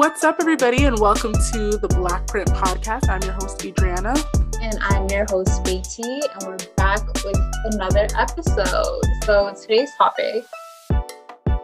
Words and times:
What's 0.00 0.24
up, 0.24 0.36
everybody, 0.40 0.84
and 0.84 0.98
welcome 0.98 1.34
to 1.34 1.76
the 1.76 1.86
Black 1.98 2.26
Print 2.26 2.48
Podcast. 2.48 3.10
I'm 3.10 3.20
your 3.20 3.34
host, 3.34 3.62
Adriana. 3.62 4.14
And 4.62 4.78
I'm 4.80 5.06
your 5.10 5.26
host, 5.28 5.62
Beatty, 5.62 6.22
and 6.22 6.42
we're 6.46 6.56
back 6.74 7.06
with 7.22 7.38
another 7.64 8.08
episode. 8.16 9.02
So, 9.24 9.54
today's 9.60 9.90
topic 9.98 10.46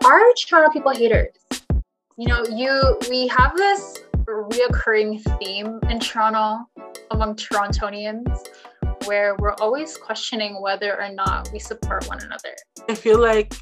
are 0.05 0.21
Toronto 0.35 0.71
people 0.71 0.93
haters? 0.93 1.33
You 2.19 2.29
know, 2.29 2.45
you 2.45 2.99
we 3.09 3.27
have 3.29 3.57
this 3.57 4.01
reoccurring 4.27 5.23
theme 5.39 5.81
in 5.89 5.99
Toronto 5.99 6.69
among 7.13 7.37
Torontonians 7.37 8.49
where 9.07 9.35
we're 9.39 9.55
always 9.63 9.97
questioning 9.97 10.61
whether 10.61 11.01
or 11.01 11.09
not 11.09 11.49
we 11.55 11.59
support 11.59 12.07
one 12.07 12.23
another. 12.23 12.55
I 12.87 12.97
feel 12.97 13.19
like 13.19 13.55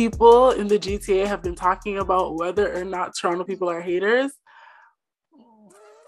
people 0.00 0.52
in 0.52 0.66
the 0.66 0.78
GTA 0.78 1.26
have 1.26 1.42
been 1.42 1.54
talking 1.54 1.98
about 1.98 2.34
whether 2.34 2.74
or 2.74 2.86
not 2.86 3.14
Toronto 3.14 3.44
people 3.44 3.68
are 3.68 3.82
haters 3.82 4.32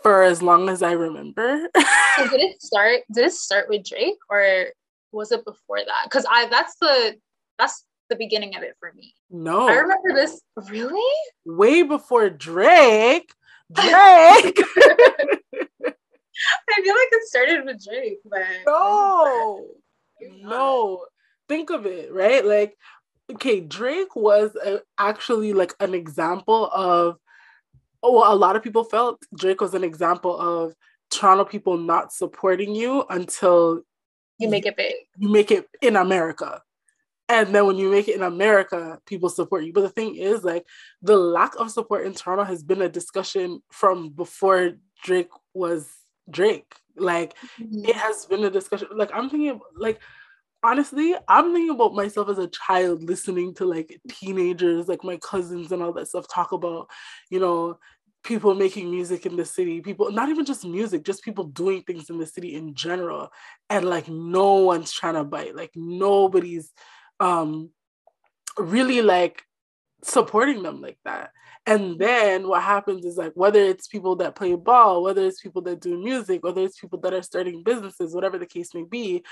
for 0.02 0.22
as 0.22 0.40
long 0.40 0.70
as 0.70 0.82
I 0.82 0.92
remember. 0.92 1.68
so 2.16 2.28
did 2.28 2.40
it 2.40 2.62
start 2.62 3.00
did 3.12 3.26
it 3.26 3.34
start 3.34 3.68
with 3.68 3.84
Drake 3.84 4.16
or 4.30 4.68
was 5.12 5.30
it 5.30 5.44
before 5.44 5.80
that? 5.80 6.04
Because 6.04 6.24
I 6.30 6.46
that's 6.46 6.74
the 6.80 7.16
that's 7.58 7.84
the 8.08 8.16
beginning 8.16 8.56
of 8.56 8.62
it 8.62 8.76
for 8.80 8.94
me. 8.94 9.14
No. 9.28 9.68
I 9.68 9.74
remember 9.74 10.14
this 10.14 10.40
really? 10.70 11.12
Way 11.44 11.82
before 11.82 12.30
Drake. 12.30 13.30
Drake. 13.70 13.84
I 16.74 16.80
feel 16.82 16.94
like 16.94 17.12
it 17.12 17.28
started 17.28 17.66
with 17.66 17.84
Drake, 17.84 18.20
but 18.24 18.40
no. 18.66 19.66
No. 20.40 21.04
Think 21.48 21.70
of 21.70 21.84
it, 21.84 22.10
right? 22.12 22.46
Like 22.46 22.78
okay, 23.34 23.60
Drake 23.60 24.14
was 24.16 24.54
a, 24.56 24.80
actually 24.98 25.52
like 25.52 25.74
an 25.80 25.94
example 25.94 26.70
of, 26.72 27.18
oh, 28.02 28.32
a 28.32 28.36
lot 28.36 28.56
of 28.56 28.62
people 28.62 28.84
felt 28.84 29.22
Drake 29.36 29.60
was 29.60 29.74
an 29.74 29.84
example 29.84 30.38
of 30.38 30.74
Toronto 31.10 31.44
people 31.44 31.76
not 31.76 32.12
supporting 32.12 32.74
you 32.74 33.04
until 33.10 33.82
you 34.38 34.48
make 34.48 34.66
it 34.66 34.76
big. 34.76 34.94
You 35.16 35.28
make 35.28 35.50
it 35.50 35.68
in 35.80 35.96
America. 35.96 36.62
And 37.28 37.54
then 37.54 37.66
when 37.66 37.76
you 37.76 37.90
make 37.90 38.08
it 38.08 38.16
in 38.16 38.22
America, 38.22 38.98
people 39.06 39.28
support 39.28 39.64
you. 39.64 39.72
But 39.72 39.82
the 39.82 39.88
thing 39.88 40.16
is, 40.16 40.42
like, 40.42 40.66
the 41.00 41.16
lack 41.16 41.54
of 41.58 41.70
support 41.70 42.04
in 42.04 42.12
Toronto 42.12 42.44
has 42.44 42.62
been 42.62 42.82
a 42.82 42.88
discussion 42.88 43.62
from 43.70 44.10
before 44.10 44.72
Drake 45.02 45.30
was 45.54 45.88
Drake. 46.28 46.74
Like, 46.96 47.34
mm-hmm. 47.60 47.84
it 47.84 47.96
has 47.96 48.26
been 48.26 48.44
a 48.44 48.50
discussion. 48.50 48.88
Like, 48.94 49.10
I'm 49.14 49.30
thinking, 49.30 49.60
like, 49.76 50.00
honestly, 50.62 51.14
I'm 51.28 51.52
thinking 51.52 51.74
about 51.74 51.94
myself 51.94 52.28
as 52.28 52.38
a 52.38 52.48
child 52.48 53.02
listening 53.02 53.54
to 53.54 53.64
like 53.64 54.00
teenagers, 54.08 54.88
like 54.88 55.04
my 55.04 55.16
cousins 55.16 55.72
and 55.72 55.82
all 55.82 55.92
that 55.94 56.08
stuff, 56.08 56.26
talk 56.28 56.52
about, 56.52 56.88
you 57.30 57.40
know, 57.40 57.78
people 58.22 58.54
making 58.54 58.90
music 58.90 59.26
in 59.26 59.36
the 59.36 59.44
city, 59.44 59.80
people, 59.80 60.10
not 60.12 60.28
even 60.28 60.44
just 60.44 60.64
music, 60.64 61.04
just 61.04 61.24
people 61.24 61.44
doing 61.44 61.82
things 61.82 62.08
in 62.08 62.18
the 62.18 62.26
city 62.26 62.54
in 62.54 62.74
general. 62.74 63.28
And 63.68 63.84
like 63.84 64.08
no 64.08 64.54
one's 64.54 64.92
trying 64.92 65.14
to 65.14 65.24
bite, 65.24 65.56
like 65.56 65.72
nobody's 65.74 66.72
um 67.20 67.70
really 68.58 69.02
like 69.02 69.42
supporting 70.04 70.62
them 70.62 70.80
like 70.80 70.98
that. 71.04 71.30
And 71.64 71.98
then 71.98 72.48
what 72.48 72.62
happens 72.62 73.04
is 73.04 73.16
like 73.16 73.32
whether 73.34 73.60
it's 73.60 73.86
people 73.86 74.16
that 74.16 74.34
play 74.34 74.54
ball, 74.54 75.02
whether 75.02 75.24
it's 75.24 75.40
people 75.40 75.62
that 75.62 75.80
do 75.80 76.02
music, 76.02 76.42
whether 76.42 76.62
it's 76.62 76.78
people 76.78 76.98
that 77.00 77.14
are 77.14 77.22
starting 77.22 77.62
businesses, 77.62 78.14
whatever 78.14 78.38
the 78.38 78.46
case 78.46 78.74
may 78.74 78.82
be, 78.82 79.22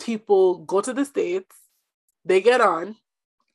people 0.00 0.58
go 0.64 0.80
to 0.80 0.92
the 0.92 1.04
States, 1.04 1.54
they 2.24 2.40
get 2.40 2.60
on, 2.60 2.96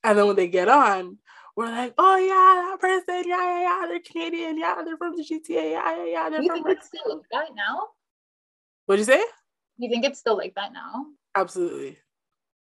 and 0.04 0.18
then 0.18 0.28
when 0.28 0.36
they 0.36 0.48
get 0.48 0.68
on, 0.68 1.18
we're 1.56 1.70
like, 1.70 1.94
oh 1.98 2.18
yeah, 2.18 2.72
that 2.72 2.80
person, 2.80 3.30
yeah, 3.30 3.38
yeah, 3.38 3.62
yeah, 3.62 3.88
they're 3.88 4.00
Canadian, 4.00 4.58
yeah, 4.58 4.82
they're 4.84 4.98
from 4.98 5.16
the 5.16 5.24
GTA, 5.24 5.72
yeah, 5.72 5.96
yeah, 5.98 6.06
yeah, 6.06 6.30
they're 6.30 6.42
you 6.42 6.50
from. 6.50 6.64
think 6.64 6.78
it's 6.78 6.88
still 6.88 7.18
like 7.18 7.26
that 7.32 7.56
now? 7.56 7.88
What'd 8.86 9.00
you 9.00 9.14
say? 9.14 9.24
You 9.78 9.90
think 9.90 10.06
it's 10.06 10.20
still 10.20 10.38
like 10.38 10.56
that 10.56 10.74
now? 10.74 11.06
Absolutely. 11.36 11.98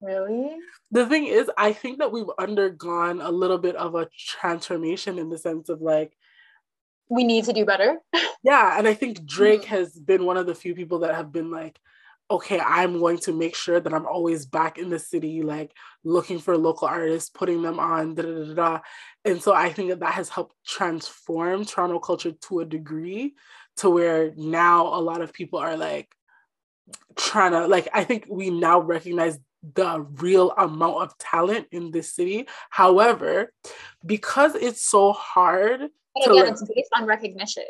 Really? 0.01 0.57
The 0.91 1.05
thing 1.07 1.25
is, 1.25 1.49
I 1.57 1.73
think 1.73 1.99
that 1.99 2.11
we've 2.11 2.29
undergone 2.37 3.21
a 3.21 3.31
little 3.31 3.57
bit 3.57 3.75
of 3.75 3.95
a 3.95 4.07
transformation 4.17 5.17
in 5.17 5.29
the 5.29 5.37
sense 5.37 5.69
of 5.69 5.81
like, 5.81 6.15
we 7.09 7.23
need 7.23 7.45
to 7.45 7.53
do 7.53 7.65
better. 7.65 7.97
yeah, 8.43 8.77
and 8.77 8.87
I 8.87 8.93
think 8.93 9.25
Drake 9.25 9.63
mm-hmm. 9.63 9.75
has 9.75 9.93
been 9.93 10.25
one 10.25 10.37
of 10.37 10.45
the 10.45 10.55
few 10.55 10.75
people 10.75 10.99
that 10.99 11.15
have 11.15 11.31
been 11.31 11.49
like, 11.51 11.79
okay, 12.29 12.59
I'm 12.59 12.99
going 12.99 13.17
to 13.19 13.33
make 13.33 13.55
sure 13.55 13.79
that 13.79 13.93
I'm 13.93 14.05
always 14.05 14.45
back 14.45 14.77
in 14.77 14.89
the 14.89 14.99
city, 14.99 15.41
like 15.41 15.71
looking 16.03 16.39
for 16.39 16.57
local 16.57 16.87
artists, 16.87 17.29
putting 17.29 17.61
them 17.61 17.79
on, 17.79 18.15
da 18.15 18.23
da 18.23 18.43
da 18.43 18.53
da. 18.53 18.79
And 19.23 19.41
so 19.41 19.53
I 19.53 19.71
think 19.71 19.89
that 19.89 20.01
that 20.01 20.13
has 20.13 20.29
helped 20.29 20.55
transform 20.65 21.65
Toronto 21.65 21.99
culture 21.99 22.31
to 22.31 22.59
a 22.59 22.65
degree 22.65 23.35
to 23.77 23.89
where 23.89 24.33
now 24.35 24.87
a 24.87 24.99
lot 24.99 25.21
of 25.21 25.31
people 25.31 25.59
are 25.59 25.77
like 25.77 26.09
trying 27.15 27.51
to, 27.51 27.67
like, 27.67 27.87
I 27.93 28.03
think 28.03 28.25
we 28.29 28.49
now 28.49 28.79
recognize 28.79 29.39
the 29.73 30.05
real 30.15 30.51
amount 30.51 31.03
of 31.03 31.17
talent 31.17 31.67
in 31.71 31.91
this 31.91 32.13
city. 32.13 32.47
However, 32.69 33.53
because 34.05 34.55
it's 34.55 34.81
so 34.83 35.13
hard. 35.13 35.81
And 35.81 35.91
again, 36.25 36.35
like, 36.35 36.51
it's 36.51 36.63
based 36.63 36.89
on 36.93 37.05
recognition 37.05 37.63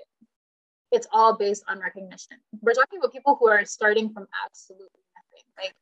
it's 0.92 1.08
all 1.12 1.36
based 1.36 1.64
on 1.68 1.80
recognition. 1.80 2.38
We're 2.62 2.74
talking 2.74 3.00
about 3.00 3.12
people 3.12 3.36
who 3.40 3.50
are 3.50 3.66
starting 3.66 4.10
from 4.10 4.28
absolutely 4.46 5.00
nothing. 5.16 5.46
Like 5.58 5.76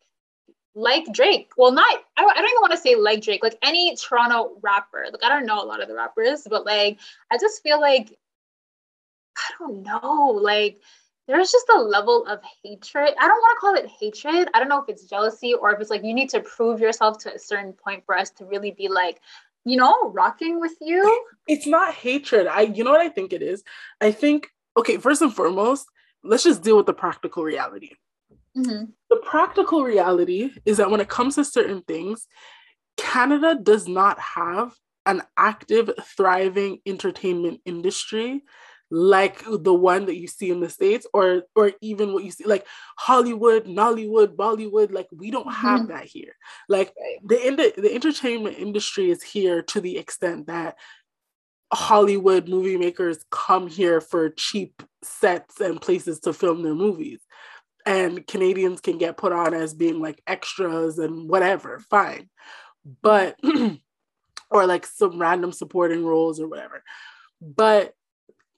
like 0.75 1.05
Drake. 1.13 1.51
Well, 1.57 1.71
not 1.71 1.85
I, 2.17 2.23
I 2.23 2.33
don't 2.35 2.49
even 2.49 2.61
want 2.61 2.71
to 2.71 2.77
say 2.77 2.95
like 2.95 3.21
Drake, 3.21 3.43
like 3.43 3.57
any 3.61 3.95
Toronto 3.95 4.57
rapper. 4.61 5.05
Like 5.11 5.23
I 5.23 5.29
don't 5.29 5.45
know 5.45 5.63
a 5.63 5.65
lot 5.65 5.81
of 5.81 5.87
the 5.87 5.95
rappers, 5.95 6.45
but 6.49 6.65
like 6.65 6.99
I 7.31 7.37
just 7.37 7.63
feel 7.63 7.79
like 7.79 8.17
I 9.37 9.51
don't 9.59 9.83
know, 9.83 10.31
like 10.41 10.79
there's 11.27 11.51
just 11.51 11.67
a 11.75 11.79
level 11.79 12.25
of 12.27 12.39
hatred. 12.63 13.13
I 13.19 13.27
don't 13.27 13.41
want 13.41 13.57
to 13.57 13.61
call 13.61 13.75
it 13.75 13.91
hatred. 13.99 14.49
I 14.53 14.59
don't 14.59 14.69
know 14.69 14.81
if 14.81 14.89
it's 14.89 15.05
jealousy 15.05 15.53
or 15.53 15.73
if 15.73 15.81
it's 15.81 15.89
like 15.89 16.03
you 16.03 16.13
need 16.13 16.29
to 16.29 16.39
prove 16.41 16.79
yourself 16.79 17.17
to 17.19 17.33
a 17.33 17.39
certain 17.39 17.73
point 17.73 18.03
for 18.05 18.15
us 18.15 18.29
to 18.31 18.45
really 18.45 18.71
be 18.71 18.89
like, 18.89 19.21
you 19.63 19.77
know, 19.77 20.09
rocking 20.11 20.59
with 20.59 20.75
you. 20.81 21.25
It's 21.47 21.65
not 21.67 21.93
hatred. 21.93 22.47
I 22.47 22.61
you 22.61 22.83
know 22.83 22.91
what 22.91 23.01
I 23.01 23.09
think 23.09 23.33
it 23.33 23.41
is? 23.41 23.63
I 24.01 24.11
think 24.11 24.49
okay, 24.77 24.97
first 24.97 25.21
and 25.21 25.33
foremost, 25.33 25.87
let's 26.23 26.43
just 26.43 26.63
deal 26.63 26.77
with 26.77 26.85
the 26.85 26.93
practical 26.93 27.43
reality. 27.43 27.91
Mm-hmm. 28.57 28.85
The 29.09 29.17
practical 29.17 29.83
reality 29.83 30.51
is 30.65 30.77
that 30.77 30.89
when 30.89 31.01
it 31.01 31.09
comes 31.09 31.35
to 31.35 31.45
certain 31.45 31.81
things, 31.81 32.27
Canada 32.97 33.57
does 33.61 33.87
not 33.87 34.19
have 34.19 34.73
an 35.05 35.21
active, 35.37 35.91
thriving 36.17 36.79
entertainment 36.85 37.61
industry 37.65 38.43
like 38.91 39.43
the 39.49 39.73
one 39.73 40.05
that 40.05 40.15
you 40.15 40.27
see 40.27 40.51
in 40.51 40.59
the 40.59 40.69
states 40.69 41.07
or 41.11 41.43
or 41.55 41.71
even 41.81 42.13
what 42.13 42.23
you 42.23 42.29
see 42.29 42.45
like 42.45 42.67
hollywood 42.97 43.65
nollywood 43.65 44.35
bollywood 44.35 44.91
like 44.91 45.07
we 45.11 45.31
don't 45.31 45.51
have 45.51 45.81
mm-hmm. 45.81 45.91
that 45.91 46.05
here 46.05 46.35
like 46.69 46.93
the 47.23 47.73
the 47.77 47.93
entertainment 47.93 48.57
industry 48.59 49.09
is 49.09 49.23
here 49.23 49.63
to 49.63 49.81
the 49.81 49.97
extent 49.97 50.47
that 50.47 50.75
Hollywood 51.73 52.47
movie 52.47 52.77
makers 52.77 53.25
come 53.31 53.67
here 53.67 54.01
for 54.01 54.29
cheap 54.29 54.83
sets 55.03 55.59
and 55.59 55.81
places 55.81 56.19
to 56.21 56.33
film 56.33 56.63
their 56.63 56.75
movies. 56.75 57.19
And 57.85 58.25
Canadians 58.25 58.81
can 58.81 58.97
get 58.97 59.17
put 59.17 59.31
on 59.31 59.53
as 59.53 59.73
being 59.73 59.99
like 59.99 60.21
extras 60.25 60.97
and 60.97 61.29
whatever, 61.29 61.79
fine. 61.79 62.29
But, 63.01 63.39
or 64.49 64.65
like 64.65 64.85
some 64.85 65.19
random 65.19 65.51
supporting 65.51 66.05
roles 66.05 66.39
or 66.39 66.47
whatever. 66.47 66.83
But 67.41 67.93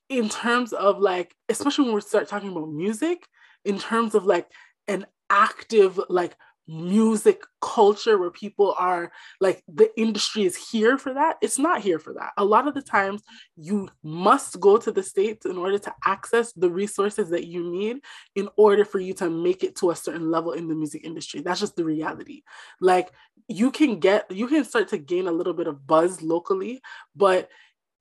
in 0.10 0.30
terms 0.30 0.74
of 0.74 1.00
like, 1.00 1.36
especially 1.50 1.86
when 1.86 1.96
we 1.96 2.02
start 2.02 2.28
talking 2.28 2.52
about 2.52 2.70
music, 2.70 3.26
in 3.66 3.80
terms 3.80 4.16
of 4.16 4.26
like 4.26 4.48
an 4.88 5.06
active, 5.30 6.00
like 6.10 6.36
music 6.68 7.42
culture 7.62 8.18
where 8.18 8.32
people 8.32 8.76
are 8.78 9.12
like 9.40 9.64
the 9.74 9.90
industry 10.00 10.44
is 10.44 10.56
here 10.56 10.98
for 10.98 11.14
that 11.14 11.38
it's 11.42 11.58
not 11.58 11.82
here 11.82 12.00
for 12.00 12.14
that. 12.14 12.32
A 12.38 12.46
lot 12.46 12.68
of 12.68 12.74
the 12.74 12.82
times 12.82 13.24
you 13.56 13.90
must 14.04 14.60
go 14.60 14.78
to 14.78 14.92
the 14.92 15.04
states 15.04 15.46
in 15.46 15.58
order 15.58 15.80
to 15.80 15.94
access 16.06 16.52
the 16.54 16.70
resources 16.70 17.30
that 17.30 17.48
you 17.48 17.72
need 17.72 17.98
in 18.36 18.50
order 18.58 18.84
for 18.86 19.00
you 19.00 19.14
to 19.16 19.30
make 19.30 19.64
it 19.64 19.76
to 19.78 19.92
a 19.92 19.96
certain 19.96 20.30
level 20.30 20.52
in 20.52 20.68
the 20.68 20.76
music 20.76 21.06
industry. 21.06 21.42
That's 21.42 21.60
just 21.60 21.76
the 21.76 21.86
reality. 21.86 22.42
Like 22.82 23.12
you 23.48 23.72
can 23.72 24.00
get 24.00 24.30
you 24.30 24.48
can 24.48 24.66
start 24.66 24.90
to 24.90 24.98
gain 24.98 25.28
a 25.28 25.32
little 25.32 25.54
bit 25.54 25.68
of 25.68 25.88
buzz 25.88 26.22
locally 26.22 26.82
but 27.16 27.50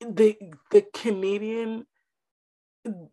the 0.01 0.37
the 0.71 0.85
canadian 0.93 1.85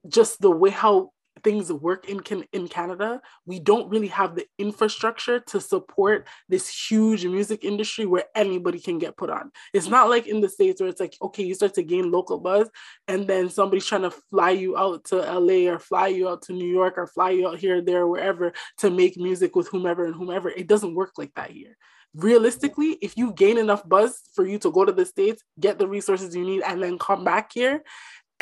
just 0.08 0.40
the 0.40 0.50
way 0.50 0.70
how 0.70 1.10
things 1.44 1.72
work 1.72 2.08
in 2.08 2.20
in 2.52 2.66
Canada, 2.68 3.20
we 3.46 3.60
don't 3.60 3.88
really 3.90 4.08
have 4.08 4.34
the 4.34 4.46
infrastructure 4.58 5.38
to 5.38 5.60
support 5.60 6.26
this 6.48 6.68
huge 6.68 7.24
music 7.26 7.64
industry 7.64 8.06
where 8.06 8.24
anybody 8.34 8.80
can 8.80 8.98
get 8.98 9.16
put 9.16 9.30
on. 9.30 9.52
It's 9.72 9.88
not 9.88 10.08
like 10.08 10.26
in 10.26 10.40
the 10.40 10.48
states 10.48 10.80
where 10.80 10.90
it's 10.90 11.00
like 11.00 11.16
okay, 11.22 11.44
you 11.44 11.54
start 11.54 11.74
to 11.74 11.82
gain 11.82 12.10
local 12.10 12.40
buzz, 12.40 12.68
and 13.06 13.26
then 13.26 13.50
somebody's 13.50 13.86
trying 13.86 14.02
to 14.02 14.10
fly 14.10 14.50
you 14.50 14.76
out 14.76 15.04
to 15.06 15.16
LA 15.16 15.70
or 15.70 15.78
fly 15.78 16.08
you 16.08 16.28
out 16.28 16.42
to 16.42 16.52
New 16.52 16.72
York 16.72 16.94
or 16.96 17.06
fly 17.06 17.30
you 17.30 17.46
out 17.46 17.58
here, 17.58 17.80
there, 17.82 18.06
wherever 18.06 18.52
to 18.78 18.90
make 18.90 19.16
music 19.16 19.54
with 19.54 19.68
whomever 19.68 20.04
and 20.04 20.14
whomever. 20.14 20.48
It 20.48 20.66
doesn't 20.66 20.94
work 20.94 21.12
like 21.18 21.34
that 21.34 21.50
here 21.50 21.76
realistically, 22.14 22.96
if 23.02 23.16
you 23.16 23.32
gain 23.32 23.58
enough 23.58 23.86
buzz 23.88 24.20
for 24.34 24.46
you 24.46 24.58
to 24.60 24.70
go 24.70 24.84
to 24.84 24.92
the 24.92 25.04
States, 25.04 25.42
get 25.58 25.78
the 25.78 25.88
resources 25.88 26.34
you 26.34 26.44
need, 26.44 26.62
and 26.62 26.82
then 26.82 26.98
come 26.98 27.24
back 27.24 27.50
here 27.52 27.82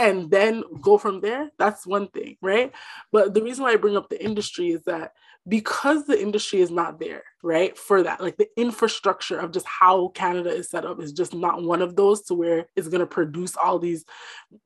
and 0.02 0.30
then 0.30 0.64
go 0.80 0.98
from 0.98 1.20
there, 1.20 1.50
that's 1.58 1.86
one 1.86 2.08
thing, 2.08 2.36
right? 2.42 2.72
But 3.12 3.34
the 3.34 3.42
reason 3.42 3.62
why 3.64 3.72
I 3.72 3.76
bring 3.76 3.96
up 3.96 4.08
the 4.08 4.22
industry 4.22 4.70
is 4.70 4.82
that 4.82 5.12
because 5.48 6.06
the 6.06 6.20
industry 6.20 6.60
is 6.60 6.70
not 6.70 7.00
there, 7.00 7.24
right, 7.42 7.76
for 7.76 8.02
that, 8.02 8.20
like 8.20 8.36
the 8.36 8.48
infrastructure 8.56 9.38
of 9.38 9.52
just 9.52 9.66
how 9.66 10.08
Canada 10.08 10.50
is 10.50 10.70
set 10.70 10.84
up 10.84 11.00
is 11.00 11.12
just 11.12 11.34
not 11.34 11.62
one 11.62 11.82
of 11.82 11.96
those 11.96 12.22
to 12.22 12.34
where 12.34 12.66
it's 12.76 12.88
going 12.88 13.00
to 13.00 13.06
produce 13.06 13.56
all 13.56 13.78
these 13.78 14.04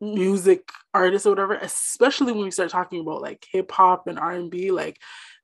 music 0.01 0.71
artists 0.93 1.27
or 1.27 1.31
whatever, 1.31 1.55
especially 1.55 2.33
when 2.33 2.45
we 2.45 2.51
start 2.51 2.71
talking 2.71 3.01
about 3.01 3.23
like 3.23 3.47
hip 3.51 3.71
hop 3.71 4.07
and 4.07 4.19
R&B, 4.19 4.71
like 4.71 4.99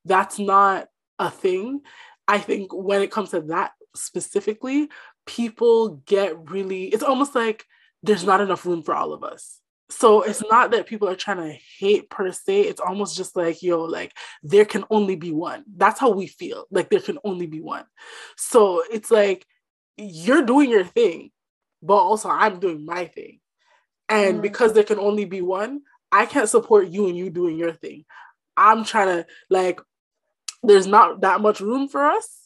that's 0.04 0.38
not 0.38 0.88
a 1.18 1.30
thing 1.30 1.80
I 2.28 2.38
think 2.38 2.72
when 2.72 3.02
it 3.02 3.10
comes 3.10 3.30
to 3.30 3.40
that 3.42 3.72
specifically, 3.94 4.88
people 5.26 6.02
get 6.06 6.50
really, 6.50 6.84
it's 6.84 7.02
almost 7.02 7.34
like 7.34 7.66
there's 8.02 8.24
not 8.24 8.40
enough 8.40 8.64
room 8.64 8.82
for 8.82 8.94
all 8.94 9.12
of 9.12 9.24
us. 9.24 9.60
So 9.92 10.22
it's 10.22 10.42
not 10.50 10.70
that 10.70 10.86
people 10.86 11.08
are 11.08 11.14
trying 11.14 11.36
to 11.36 11.58
hate 11.78 12.08
per 12.08 12.32
se. 12.32 12.62
It's 12.62 12.80
almost 12.80 13.16
just 13.16 13.36
like, 13.36 13.62
yo, 13.62 13.84
like 13.84 14.12
there 14.42 14.64
can 14.64 14.84
only 14.90 15.16
be 15.16 15.30
one. 15.30 15.64
That's 15.76 16.00
how 16.00 16.10
we 16.10 16.26
feel. 16.26 16.64
Like 16.70 16.88
there 16.88 17.00
can 17.00 17.18
only 17.24 17.46
be 17.46 17.60
one. 17.60 17.84
So 18.36 18.82
it's 18.90 19.10
like 19.10 19.46
you're 19.98 20.42
doing 20.42 20.70
your 20.70 20.84
thing, 20.84 21.30
but 21.82 21.96
also 21.96 22.30
I'm 22.30 22.58
doing 22.58 22.86
my 22.86 23.04
thing. 23.04 23.40
And 24.08 24.38
mm. 24.38 24.42
because 24.42 24.72
there 24.72 24.82
can 24.82 24.98
only 24.98 25.26
be 25.26 25.42
one, 25.42 25.82
I 26.10 26.26
can't 26.26 26.48
support 26.48 26.88
you 26.88 27.06
and 27.08 27.16
you 27.16 27.28
doing 27.28 27.58
your 27.58 27.72
thing. 27.72 28.04
I'm 28.56 28.84
trying 28.84 29.08
to 29.08 29.26
like 29.50 29.80
there's 30.62 30.86
not 30.86 31.20
that 31.20 31.40
much 31.40 31.60
room 31.60 31.88
for 31.88 32.04
us. 32.04 32.41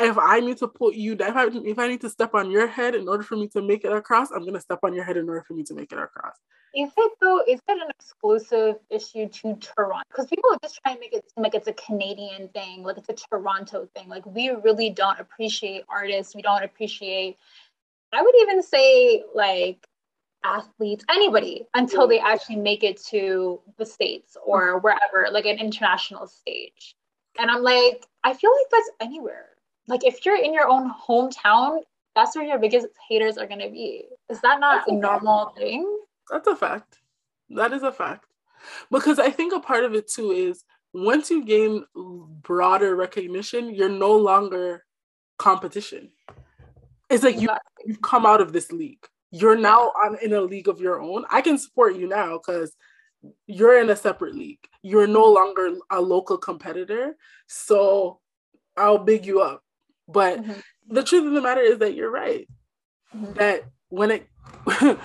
If 0.00 0.16
I 0.16 0.40
need 0.40 0.58
to 0.58 0.68
put 0.68 0.94
you, 0.94 1.14
if 1.14 1.36
I, 1.36 1.46
if 1.46 1.78
I 1.78 1.88
need 1.88 2.00
to 2.02 2.10
step 2.10 2.34
on 2.34 2.50
your 2.50 2.68
head 2.68 2.94
in 2.94 3.08
order 3.08 3.24
for 3.24 3.36
me 3.36 3.48
to 3.48 3.62
make 3.62 3.84
it 3.84 3.92
across, 3.92 4.30
I'm 4.30 4.44
gonna 4.44 4.60
step 4.60 4.80
on 4.82 4.94
your 4.94 5.04
head 5.04 5.16
in 5.16 5.28
order 5.28 5.42
for 5.42 5.54
me 5.54 5.64
to 5.64 5.74
make 5.74 5.90
it 5.92 5.98
across. 5.98 6.36
Is 6.74 6.90
it 6.96 7.12
though? 7.20 7.40
Is 7.48 7.60
it 7.68 7.82
an 7.82 7.90
exclusive 7.98 8.76
issue 8.90 9.28
to 9.28 9.56
Toronto? 9.56 10.04
Because 10.08 10.26
people 10.26 10.50
are 10.52 10.58
just 10.62 10.78
trying 10.82 10.96
to 10.96 11.00
make 11.00 11.12
it 11.12 11.24
seem 11.34 11.42
like 11.42 11.54
it's 11.54 11.66
a 11.66 11.72
Canadian 11.72 12.48
thing, 12.48 12.82
like 12.84 12.98
it's 12.98 13.08
a 13.08 13.14
Toronto 13.14 13.88
thing. 13.96 14.08
Like 14.08 14.24
we 14.26 14.50
really 14.50 14.90
don't 14.90 15.18
appreciate 15.18 15.84
artists. 15.88 16.34
We 16.34 16.42
don't 16.42 16.62
appreciate. 16.62 17.36
I 18.12 18.22
would 18.22 18.34
even 18.42 18.62
say 18.62 19.24
like 19.34 19.86
athletes, 20.44 21.04
anybody, 21.10 21.66
until 21.74 22.06
they 22.06 22.20
actually 22.20 22.56
make 22.56 22.84
it 22.84 23.02
to 23.06 23.60
the 23.76 23.86
States 23.86 24.36
or 24.44 24.78
wherever, 24.78 25.28
like 25.30 25.46
an 25.46 25.58
international 25.58 26.26
stage. 26.26 26.94
And 27.38 27.50
I'm 27.50 27.62
like, 27.62 28.06
I 28.24 28.34
feel 28.34 28.50
like 28.50 28.70
that's 28.70 28.90
anywhere. 29.00 29.47
Like 29.88 30.04
if 30.04 30.24
you're 30.24 30.42
in 30.42 30.54
your 30.54 30.68
own 30.68 30.92
hometown, 30.92 31.80
that's 32.14 32.36
where 32.36 32.44
your 32.44 32.58
biggest 32.58 32.86
haters 33.08 33.38
are 33.38 33.46
gonna 33.46 33.70
be. 33.70 34.04
Is 34.30 34.40
that 34.42 34.60
not 34.60 34.86
that's 34.86 34.90
a 34.90 34.94
normal 34.94 35.46
fact. 35.46 35.58
thing? 35.58 35.98
That's 36.30 36.46
a 36.46 36.56
fact. 36.56 36.98
That 37.50 37.72
is 37.72 37.82
a 37.82 37.92
fact. 37.92 38.26
Because 38.90 39.18
I 39.18 39.30
think 39.30 39.54
a 39.54 39.60
part 39.60 39.84
of 39.84 39.94
it 39.94 40.08
too 40.08 40.30
is 40.30 40.64
once 40.92 41.30
you 41.30 41.44
gain 41.44 41.84
broader 42.42 42.96
recognition, 42.96 43.74
you're 43.74 43.88
no 43.88 44.16
longer 44.16 44.84
competition. 45.38 46.10
It's 47.08 47.24
like 47.24 47.40
you, 47.40 47.48
you've 47.86 48.02
come 48.02 48.26
out 48.26 48.40
of 48.40 48.52
this 48.52 48.70
league 48.72 49.06
you're 49.30 49.56
now 49.56 49.92
on 50.04 50.16
in 50.22 50.32
a 50.32 50.40
league 50.40 50.68
of 50.68 50.80
your 50.80 51.00
own. 51.00 51.24
I 51.30 51.42
can 51.42 51.58
support 51.58 51.96
you 51.96 52.08
now 52.08 52.38
because 52.38 52.74
you're 53.46 53.80
in 53.80 53.90
a 53.90 53.96
separate 53.96 54.34
league. 54.34 54.66
You're 54.82 55.06
no 55.06 55.24
longer 55.24 55.76
a 55.90 56.00
local 56.00 56.38
competitor. 56.38 57.16
So 57.46 58.20
I'll 58.76 58.98
big 58.98 59.26
you 59.26 59.40
up. 59.40 59.62
But 60.08 60.40
mm-hmm. 60.40 60.94
the 60.94 61.04
truth 61.04 61.26
of 61.26 61.32
the 61.32 61.42
matter 61.42 61.60
is 61.60 61.78
that 61.78 61.94
you're 61.94 62.10
right. 62.10 62.48
Mm-hmm. 63.14 63.34
That 63.34 63.64
when 63.88 64.10
it 64.10 64.26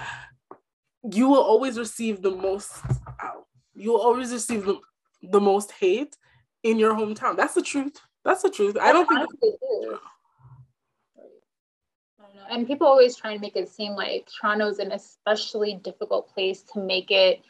you 1.12 1.28
will 1.28 1.42
always 1.42 1.78
receive 1.78 2.22
the 2.22 2.32
most 2.32 2.72
you 3.76 3.92
will 3.92 4.02
always 4.02 4.32
receive 4.32 4.66
the, 4.66 4.80
the 5.22 5.42
most 5.42 5.72
hate 5.72 6.16
in 6.64 6.80
your 6.80 6.94
hometown. 6.94 7.36
That's 7.36 7.54
the 7.54 7.62
truth. 7.62 8.00
That's 8.24 8.42
the 8.42 8.50
truth. 8.50 8.78
I 8.80 8.94
don't 8.94 9.08
think 9.08 9.20
I 9.20 9.26
don't 9.26 9.92
know. 9.92 10.00
and 12.50 12.68
people 12.68 12.88
always 12.88 13.16
try 13.16 13.32
and 13.32 13.42
make 13.42 13.56
it 13.56 13.68
seem 13.68 13.94
like 13.94 14.30
Toronto's 14.40 14.80
an 14.80 14.92
especially 14.92 15.76
difficult 15.84 16.34
place 16.34 16.62
to 16.74 16.80
make 16.80 17.12
it 17.12 17.42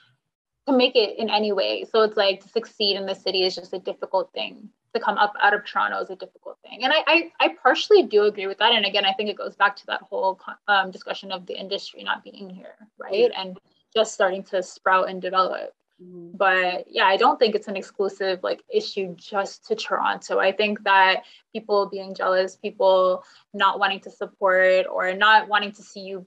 to 0.67 0.75
make 0.75 0.95
it 0.95 1.19
in 1.19 1.29
any 1.29 1.51
way. 1.51 1.85
So 1.91 2.01
it's 2.03 2.17
like 2.17 2.41
to 2.41 2.49
succeed 2.49 2.95
in 2.95 3.05
the 3.05 3.13
city 3.13 3.43
is 3.43 3.55
just 3.55 3.73
a 3.73 3.79
difficult 3.79 4.31
thing. 4.33 4.69
To 4.93 4.99
come 4.99 5.17
up 5.17 5.33
out 5.41 5.55
of 5.55 5.65
Toronto 5.65 5.99
is 6.01 6.09
a 6.11 6.15
difficult 6.15 6.57
thing, 6.61 6.83
and 6.83 6.93
I 6.93 7.03
I, 7.07 7.31
I 7.39 7.55
partially 7.61 8.03
do 8.03 8.25
agree 8.25 8.45
with 8.45 8.59
that. 8.59 8.73
And 8.73 8.85
again, 8.85 9.05
I 9.05 9.13
think 9.13 9.29
it 9.29 9.37
goes 9.37 9.55
back 9.55 9.75
to 9.77 9.85
that 9.87 10.01
whole 10.01 10.39
um, 10.67 10.91
discussion 10.91 11.31
of 11.31 11.47
the 11.47 11.59
industry 11.59 12.03
not 12.03 12.23
being 12.23 12.49
here, 12.49 12.75
right, 12.99 13.31
and 13.35 13.57
just 13.95 14.13
starting 14.13 14.43
to 14.43 14.61
sprout 14.61 15.09
and 15.09 15.21
develop. 15.21 15.73
Mm-hmm. 16.01 16.37
But 16.37 16.85
yeah, 16.89 17.05
I 17.05 17.17
don't 17.17 17.39
think 17.39 17.55
it's 17.55 17.67
an 17.67 17.75
exclusive 17.75 18.39
like 18.43 18.63
issue 18.71 19.15
just 19.15 19.65
to 19.67 19.75
Toronto. 19.75 20.39
I 20.39 20.51
think 20.51 20.83
that 20.83 21.23
people 21.53 21.87
being 21.89 22.13
jealous, 22.13 22.55
people 22.55 23.23
not 23.53 23.79
wanting 23.79 23.99
to 24.01 24.11
support 24.11 24.85
or 24.91 25.13
not 25.13 25.47
wanting 25.47 25.71
to 25.73 25.81
see 25.81 26.01
you 26.01 26.25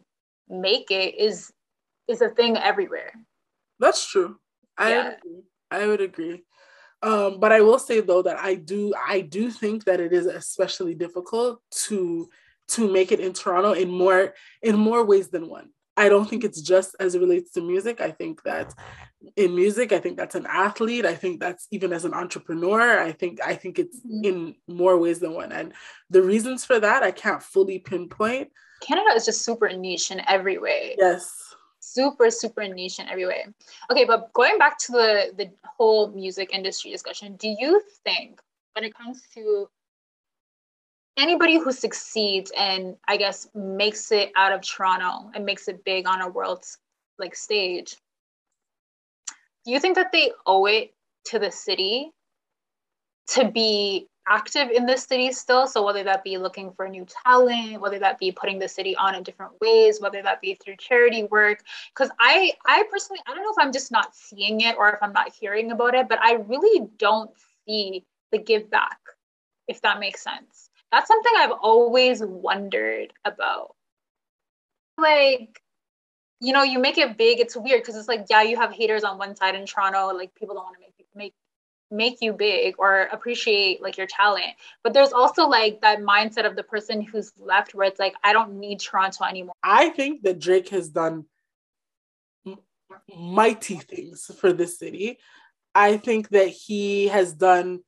make 0.49 0.91
it 0.91 1.17
is 1.17 1.53
is 2.09 2.23
a 2.23 2.29
thing 2.29 2.57
everywhere. 2.57 3.13
That's 3.79 4.09
true. 4.09 4.39
I 4.79 4.91
yeah. 4.91 5.13
agree. 5.17 5.43
I 5.71 5.87
would 5.87 6.01
agree. 6.01 6.45
Um, 7.03 7.41
but 7.41 7.53
I 7.53 7.61
will 7.61 7.79
say 7.79 8.01
though 8.01 8.23
that 8.23 8.39
I 8.39 8.55
do 8.55 8.95
I 9.07 9.21
do 9.21 9.51
think 9.51 9.85
that 9.85 10.01
it 10.01 10.13
is 10.13 10.27
especially 10.27 10.95
difficult 10.95 11.61
to 11.87 12.29
to 12.69 12.91
make 12.91 13.13
it 13.13 13.21
in 13.21 13.33
Toronto 13.33 13.73
in 13.73 13.91
more 13.91 14.35
in 14.63 14.77
more 14.77 15.05
ways 15.05 15.29
than 15.29 15.49
one. 15.49 15.71
I 15.97 16.09
don't 16.09 16.29
think 16.29 16.45
it's 16.45 16.61
just 16.61 16.95
as 17.01 17.15
it 17.15 17.21
relates 17.21 17.53
to 17.53 17.63
music. 17.63 18.01
I 18.03 18.11
think 18.11 18.43
that 18.43 18.75
in 19.35 19.55
music, 19.55 19.93
I 19.93 19.99
think 19.99 20.19
that's 20.19 20.35
an 20.35 20.47
athlete. 20.47 21.07
I 21.07 21.15
think 21.15 21.41
that's 21.41 21.67
even 21.71 21.93
as 21.93 22.05
an 22.05 22.13
entrepreneur. 22.13 23.01
I 23.01 23.13
think 23.13 23.41
I 23.43 23.55
think 23.55 23.79
it's 23.79 23.99
mm-hmm. 24.01 24.25
in 24.25 24.55
more 24.69 24.99
ways 24.99 25.21
than 25.21 25.33
one. 25.33 25.53
And 25.53 25.73
the 26.11 26.23
reasons 26.23 26.65
for 26.65 26.79
that 26.79 27.03
I 27.03 27.13
can't 27.13 27.43
fully 27.43 27.79
pinpoint. 27.79 28.51
Canada 28.83 29.11
is 29.15 29.25
just 29.25 29.43
super 29.43 29.73
niche 29.73 30.11
in 30.11 30.21
every 30.29 30.59
way. 30.59 30.97
Yes. 30.99 31.55
Super, 31.89 32.31
super 32.33 32.67
niche 32.67 32.99
in 32.99 33.09
every 33.09 33.27
way. 33.27 33.47
Okay, 33.93 34.05
but 34.05 34.33
going 34.33 34.59
back 34.59 34.77
to 34.79 34.93
the 34.93 35.33
the 35.37 35.51
whole 35.65 36.09
music 36.09 36.51
industry 36.53 36.91
discussion, 36.91 37.37
do 37.37 37.49
you 37.49 37.81
think 38.05 38.41
when 38.75 38.85
it 38.85 38.93
comes 38.93 39.23
to 39.35 39.69
anybody 41.17 41.59
who 41.59 41.71
succeeds 41.71 42.51
and 42.59 42.97
I 43.07 43.17
guess 43.17 43.49
makes 43.55 44.11
it 44.11 44.33
out 44.35 44.53
of 44.53 44.63
Toronto 44.63 45.31
and 45.33 45.47
makes 45.47 45.69
it 45.69 45.85
big 45.85 46.09
on 46.09 46.21
a 46.21 46.29
world 46.29 46.65
like 47.21 47.37
stage, 47.37 47.95
do 49.65 49.71
you 49.71 49.79
think 49.79 49.95
that 49.95 50.11
they 50.11 50.33
owe 50.45 50.67
it 50.67 50.93
to 51.27 51.39
the 51.39 51.53
city 51.53 52.11
to 53.29 53.49
be 53.49 54.09
active 54.29 54.71
in 54.71 54.87
the 54.87 54.97
city 54.97 55.33
still? 55.33 55.67
So 55.67 55.85
whether 55.85 56.05
that 56.05 56.25
be 56.25 56.39
looking 56.39 56.73
for 56.73 56.89
new 56.89 57.07
talent, 57.25 57.81
whether 57.81 57.99
that 57.99 58.19
be 58.19 58.33
putting 58.33 58.59
the 58.59 58.69
city 58.69 58.97
on 58.97 59.15
in 59.15 59.23
different 59.23 59.53
ways, 59.61 60.01
whether 60.01 60.23
that 60.23 60.41
be 60.41 60.55
through 60.55 60.77
charity 60.77 61.25
work. 61.25 61.63
Because 61.95 62.11
I 62.21 62.53
I 62.67 62.85
personally 62.91 63.21
I 63.27 63.35
don't 63.35 63.43
know 63.43 63.53
if 63.57 63.65
I'm 63.65 63.73
just 63.73 63.93
not 63.93 64.15
seeing 64.15 64.61
it 64.61 64.77
or 64.79 64.89
if 64.91 65.03
I'm 65.03 65.13
not 65.13 65.33
hearing 65.33 65.71
about 65.71 65.95
it, 65.95 66.09
but 66.09 66.21
I 66.21 66.35
really 66.35 66.89
don't 66.99 67.31
see 67.67 68.05
the 68.33 68.39
give 68.39 68.71
back, 68.71 68.99
if 69.69 69.83
that 69.83 70.01
makes 70.01 70.23
sense 70.23 70.67
that's 70.93 71.09
something 71.09 71.33
I've 71.37 71.53
always 71.53 72.23
wondered 72.23 73.13
about. 73.25 73.75
Like, 74.99 75.61
you 76.41 76.53
know, 76.53 76.63
you 76.63 76.79
make 76.79 76.99
it 76.99 77.19
big, 77.19 77.41
it's 77.41 77.57
weird 77.57 77.83
because 77.83 77.97
it's 77.97 78.09
like, 78.09 78.27
yeah, 78.31 78.43
you 78.43 78.57
have 78.57 78.73
haters 78.73 79.05
on 79.05 79.19
one 79.19 79.37
side 79.37 79.55
in 79.55 79.67
Toronto, 79.67 80.09
like 80.17 80.35
people 80.35 80.55
don't 80.55 80.65
want 80.65 80.77
to 80.77 80.81
make 80.81 80.96
make 81.91 82.19
you 82.21 82.33
big 82.33 82.75
or 82.79 83.03
appreciate 83.13 83.83
like 83.83 83.97
your 83.97 84.07
talent. 84.07 84.53
But 84.83 84.95
there's 84.95 85.13
also 85.13 85.47
like 85.47 85.81
that 85.83 86.01
mindset 86.01 86.47
of 86.47 86.57
the 86.57 86.63
person 86.63 87.01
who's 87.01 87.33
left 87.39 87.75
where 87.75 87.87
it's 87.87 88.01
like, 88.01 88.15
I 88.25 88.33
don't 88.33 88.59
need 88.59 88.81
Toronto 88.81 89.25
anymore. 89.25 89.55
I 89.63 89.91
think 89.91 90.23
that 90.23 90.39
Drake 90.39 90.69
has 90.71 90.89
done 90.89 91.27
mighty 93.17 93.77
things 93.77 94.31
for 94.39 94.53
this 94.53 94.79
city. 94.79 95.19
I 95.75 95.97
think 95.97 96.31
that 96.31 96.49
he 96.49 97.09
has 97.09 97.33
done 97.33 97.81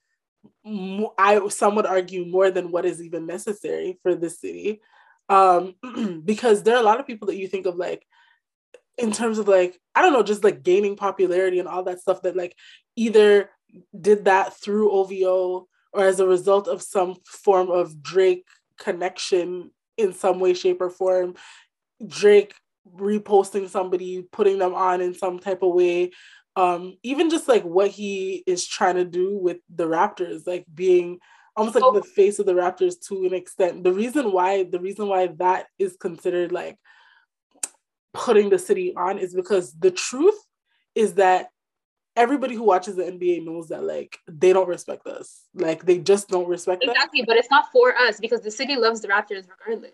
I 1.19 1.49
some 1.49 1.75
would 1.77 1.87
argue 1.87 2.27
more 2.27 2.51
than 2.51 2.71
what 2.71 2.85
is 2.85 3.03
even 3.03 3.27
necessary 3.27 3.99
for 4.03 4.15
the 4.15 4.31
city, 4.31 4.81
um, 5.29 5.75
because 6.25 6.63
there 6.63 6.77
are 6.77 6.81
a 6.81 6.85
lot 6.85 7.01
of 7.01 7.07
people 7.07 7.27
that 7.29 7.37
you 7.37 7.49
think 7.49 7.67
of 7.67 7.77
like 7.77 8.07
in 8.97 9.13
terms 9.13 9.39
of 9.39 9.49
like 9.49 9.79
I 9.95 10.03
don't 10.03 10.13
know, 10.13 10.23
just 10.23 10.45
like 10.45 10.63
gaining 10.63 10.97
popularity 10.97 11.59
and 11.59 11.69
all 11.69 11.85
that 11.85 12.01
stuff 12.01 12.23
that 12.23 12.37
like 12.37 12.55
either 12.97 13.51
did 13.99 14.25
that 14.25 14.57
through 14.57 14.91
OVO 14.91 15.69
or 15.93 16.05
as 16.05 16.21
a 16.21 16.27
result 16.27 16.69
of 16.69 16.83
some 16.83 17.17
form 17.25 17.71
of 17.71 18.03
Drake 18.03 18.45
connection 18.79 19.71
in 19.97 20.13
some 20.13 20.39
way, 20.39 20.55
shape, 20.55 20.81
or 20.81 20.91
form. 20.91 21.35
Drake 22.07 22.55
reposting 22.97 23.69
somebody, 23.69 24.23
putting 24.33 24.59
them 24.59 24.75
on 24.75 25.01
in 25.01 25.15
some 25.15 25.39
type 25.39 25.63
of 25.63 25.75
way. 25.75 26.13
Um, 26.57 26.97
even 27.03 27.31
just 27.31 27.49
like 27.49 27.63
what 27.63 27.91
he 27.91 28.43
is 28.47 28.67
trying 28.67 28.97
to 28.97 29.05
do 29.05 29.37
with 29.37 29.59
the 29.75 29.85
Raptors, 29.85 30.47
like 30.47 30.65
being 30.73 31.19
almost 31.57 31.75
like 31.75 31.85
oh. 31.85 31.93
the 31.93 32.03
face 32.03 32.39
of 32.39 32.47
the 32.47 32.55
Raptors 32.55 32.95
to 33.09 33.27
an 33.27 33.35
extent. 33.35 33.85
The 33.85 33.93
reason 33.93 34.33
why 34.33 34.65
the 34.65 34.81
reason 34.81 35.09
why 35.09 35.29
that 35.39 35.67
is 35.79 35.97
considered 35.97 36.53
like 36.53 36.77
putting 38.13 38.51
the 38.51 38.59
city 38.59 38.95
on 38.97 39.19
is 39.19 39.35
because 39.35 39.73
the 39.75 39.91
truth 39.91 40.39
is 40.95 41.15
that 41.15 41.49
everybody 42.19 42.55
who 42.55 42.65
watches 42.65 42.97
the 42.97 43.05
NBA 43.05 43.45
knows 43.45 43.69
that 43.69 43.85
like 43.85 44.19
they 44.27 44.53
don't 44.53 44.69
respect 44.69 45.07
us. 45.07 45.45
Like 45.55 45.87
they 45.87 45.99
just 45.99 46.29
don't 46.29 46.49
respect 46.49 46.83
exactly, 46.83 47.23
but 47.23 47.37
it's 47.37 47.51
not 47.51 47.71
for 47.73 47.95
us 47.97 48.21
because 48.21 48.43
the 48.43 48.51
city 48.51 48.77
loves 48.77 49.01
the 49.01 49.09
Raptors 49.09 49.47
regardless. 49.49 49.93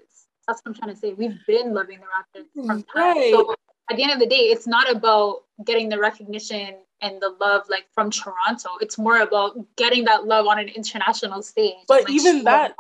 That's 0.49 0.61
what 0.63 0.71
I'm 0.71 0.75
trying 0.75 0.95
to 0.95 1.01
say. 1.01 1.13
We've 1.13 1.39
been 1.47 1.75
loving 1.75 2.01
the 2.01 2.07
Raptors 2.07 2.67
from 2.67 2.83
time. 2.83 3.17
Right. 3.17 3.33
So 3.33 3.55
at 3.91 3.97
the 3.97 4.03
end 4.03 4.13
of 4.13 4.19
the 4.19 4.27
day, 4.27 4.37
it's 4.37 4.67
not 4.67 4.91
about 4.91 5.43
getting 5.65 5.89
the 5.91 5.99
recognition 5.99 6.75
and 7.03 7.21
the 7.21 7.35
love 7.41 7.63
like 7.69 7.87
from 7.95 8.11
Toronto. 8.11 8.71
It's 8.81 8.97
more 8.99 9.21
about 9.21 9.57
getting 9.77 10.05
that 10.07 10.25
love 10.27 10.47
on 10.47 10.59
an 10.59 10.69
international 10.69 11.43
stage. 11.43 11.75
But 11.87 12.01
and, 12.01 12.09
like, 12.09 12.15
even 12.15 12.45
that 12.45 12.75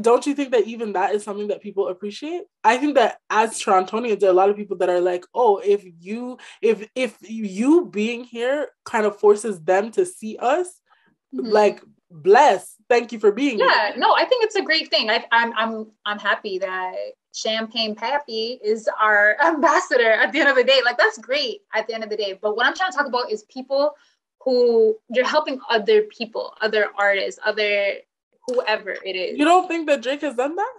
don't 0.00 0.26
you 0.26 0.34
think 0.34 0.52
that 0.52 0.66
even 0.66 0.92
that 0.92 1.14
is 1.14 1.24
something 1.24 1.48
that 1.48 1.62
people 1.62 1.88
appreciate? 1.88 2.42
I 2.64 2.76
think 2.76 2.94
that 2.94 3.18
as 3.30 3.60
torontonians 3.62 4.20
there 4.20 4.28
are 4.28 4.32
a 4.32 4.36
lot 4.36 4.50
of 4.50 4.56
people 4.56 4.76
that 4.78 4.88
are 4.88 5.00
like 5.00 5.24
oh 5.34 5.58
if 5.58 5.84
you 6.00 6.38
if 6.62 6.88
if 6.94 7.16
you 7.22 7.86
being 7.86 8.24
here 8.24 8.68
kind 8.84 9.06
of 9.06 9.18
forces 9.18 9.60
them 9.60 9.90
to 9.92 10.04
see 10.06 10.36
us 10.38 10.68
mm-hmm. 11.34 11.46
like 11.46 11.82
bless. 12.10 12.74
Thank 12.88 13.12
you 13.12 13.20
for 13.20 13.30
being 13.30 13.58
yeah 13.58 13.92
here. 13.92 13.98
no 13.98 14.14
i 14.14 14.24
think 14.24 14.44
it's 14.44 14.56
a 14.56 14.62
great 14.62 14.90
thing. 14.90 15.10
I, 15.10 15.24
i'm 15.30 15.52
i'm 15.56 15.86
i'm 16.04 16.18
happy 16.18 16.58
that 16.58 16.94
Champagne 17.32 17.94
Papi 17.94 18.58
is 18.64 18.88
our 19.00 19.36
ambassador 19.44 20.10
at 20.10 20.32
the 20.32 20.40
end 20.40 20.48
of 20.48 20.56
the 20.56 20.64
day. 20.64 20.80
Like 20.84 20.98
that's 20.98 21.18
great 21.18 21.60
at 21.72 21.86
the 21.86 21.94
end 21.94 22.02
of 22.02 22.10
the 22.10 22.16
day. 22.16 22.38
But 22.40 22.56
what 22.56 22.66
i'm 22.66 22.74
trying 22.74 22.90
to 22.90 22.96
talk 22.96 23.06
about 23.06 23.30
is 23.30 23.44
people 23.44 23.94
who 24.42 24.96
you're 25.10 25.26
helping 25.26 25.60
other 25.68 26.02
people 26.02 26.54
other 26.60 26.88
artists 26.98 27.38
other 27.44 27.94
whoever 28.54 28.90
it 28.90 29.16
is. 29.16 29.38
You 29.38 29.44
don't 29.44 29.68
think 29.68 29.86
that 29.88 30.02
Drake 30.02 30.22
has 30.22 30.34
done 30.34 30.56
that? 30.56 30.72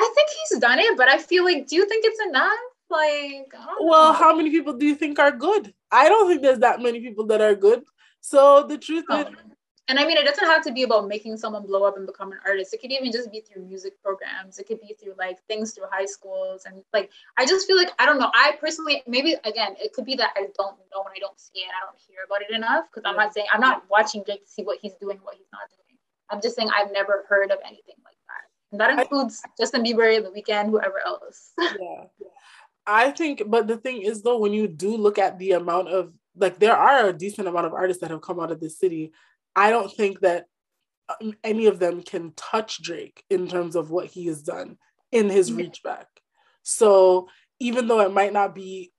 I 0.00 0.12
think 0.14 0.28
he's 0.30 0.60
done 0.60 0.78
it, 0.78 0.96
but 0.96 1.08
I 1.08 1.18
feel 1.18 1.44
like, 1.44 1.66
do 1.66 1.76
you 1.76 1.88
think 1.88 2.04
it's 2.06 2.20
enough? 2.28 2.58
Like, 2.90 3.52
well, 3.80 4.12
know. 4.12 4.18
how 4.18 4.34
many 4.34 4.50
people 4.50 4.72
do 4.72 4.86
you 4.86 4.94
think 4.94 5.18
are 5.18 5.32
good? 5.32 5.74
I 5.90 6.08
don't 6.08 6.28
think 6.28 6.42
there's 6.42 6.60
that 6.60 6.80
many 6.80 7.00
people 7.00 7.26
that 7.26 7.40
are 7.40 7.54
good. 7.54 7.82
So 8.20 8.66
the 8.66 8.78
truth 8.78 9.04
oh. 9.10 9.20
is, 9.20 9.26
and 9.88 9.98
I 9.98 10.06
mean, 10.06 10.18
it 10.18 10.26
doesn't 10.26 10.44
have 10.44 10.62
to 10.64 10.72
be 10.72 10.82
about 10.82 11.08
making 11.08 11.38
someone 11.38 11.66
blow 11.66 11.84
up 11.84 11.96
and 11.96 12.06
become 12.06 12.30
an 12.30 12.38
artist. 12.46 12.74
It 12.74 12.82
could 12.82 12.92
even 12.92 13.10
just 13.10 13.32
be 13.32 13.40
through 13.40 13.64
music 13.64 13.94
programs. 14.02 14.58
It 14.58 14.66
could 14.66 14.80
be 14.82 14.94
through 15.00 15.14
like 15.18 15.38
things 15.48 15.72
through 15.72 15.86
high 15.90 16.04
schools. 16.04 16.64
And 16.66 16.82
like, 16.92 17.10
I 17.38 17.46
just 17.46 17.66
feel 17.66 17.78
like, 17.78 17.92
I 17.98 18.04
don't 18.04 18.18
know. 18.18 18.30
I 18.34 18.56
personally, 18.60 19.02
maybe 19.06 19.36
again, 19.44 19.76
it 19.78 19.94
could 19.94 20.04
be 20.04 20.14
that 20.16 20.32
I 20.36 20.48
don't 20.58 20.76
know 20.92 21.02
and 21.04 21.14
I 21.16 21.18
don't 21.20 21.40
see 21.40 21.60
it. 21.60 21.70
I 21.74 21.86
don't 21.86 21.98
hear 22.06 22.18
about 22.26 22.42
it 22.42 22.54
enough 22.54 22.84
because 22.92 23.08
I'm 23.08 23.16
not 23.16 23.32
saying, 23.32 23.46
I'm 23.52 23.62
not 23.62 23.84
watching 23.90 24.22
Drake 24.24 24.44
to 24.44 24.50
see 24.50 24.62
what 24.62 24.78
he's 24.82 24.94
doing, 25.00 25.18
what 25.22 25.36
he's 25.36 25.48
not 25.52 25.62
doing. 25.70 25.87
I'm 26.30 26.40
just 26.40 26.56
saying 26.56 26.70
I've 26.76 26.92
never 26.92 27.24
heard 27.28 27.50
of 27.50 27.58
anything 27.64 27.96
like 28.04 28.16
that. 28.28 28.72
And 28.72 28.80
that 28.80 28.98
includes 28.98 29.40
I, 29.44 29.48
Justin 29.58 29.84
Bieber, 29.84 30.22
The 30.22 30.30
Weeknd, 30.30 30.70
whoever 30.70 31.00
else. 31.04 31.52
yeah. 31.58 32.04
I 32.86 33.10
think, 33.10 33.42
but 33.46 33.66
the 33.66 33.76
thing 33.76 34.02
is 34.02 34.22
though, 34.22 34.38
when 34.38 34.52
you 34.52 34.66
do 34.66 34.96
look 34.96 35.18
at 35.18 35.38
the 35.38 35.52
amount 35.52 35.88
of 35.88 36.12
like 36.38 36.58
there 36.58 36.76
are 36.76 37.08
a 37.08 37.12
decent 37.12 37.48
amount 37.48 37.66
of 37.66 37.74
artists 37.74 38.00
that 38.00 38.10
have 38.10 38.22
come 38.22 38.40
out 38.40 38.50
of 38.50 38.60
this 38.60 38.78
city. 38.78 39.12
I 39.54 39.70
don't 39.70 39.92
think 39.92 40.20
that 40.20 40.46
um, 41.20 41.34
any 41.42 41.66
of 41.66 41.78
them 41.78 42.02
can 42.02 42.32
touch 42.36 42.82
Drake 42.82 43.24
in 43.30 43.48
terms 43.48 43.76
of 43.76 43.90
what 43.90 44.06
he 44.06 44.26
has 44.26 44.42
done 44.42 44.78
in 45.10 45.28
his 45.28 45.52
reach 45.52 45.82
back. 45.82 46.06
So 46.62 47.28
even 47.60 47.88
though 47.88 48.00
it 48.00 48.12
might 48.12 48.32
not 48.32 48.54
be 48.54 48.92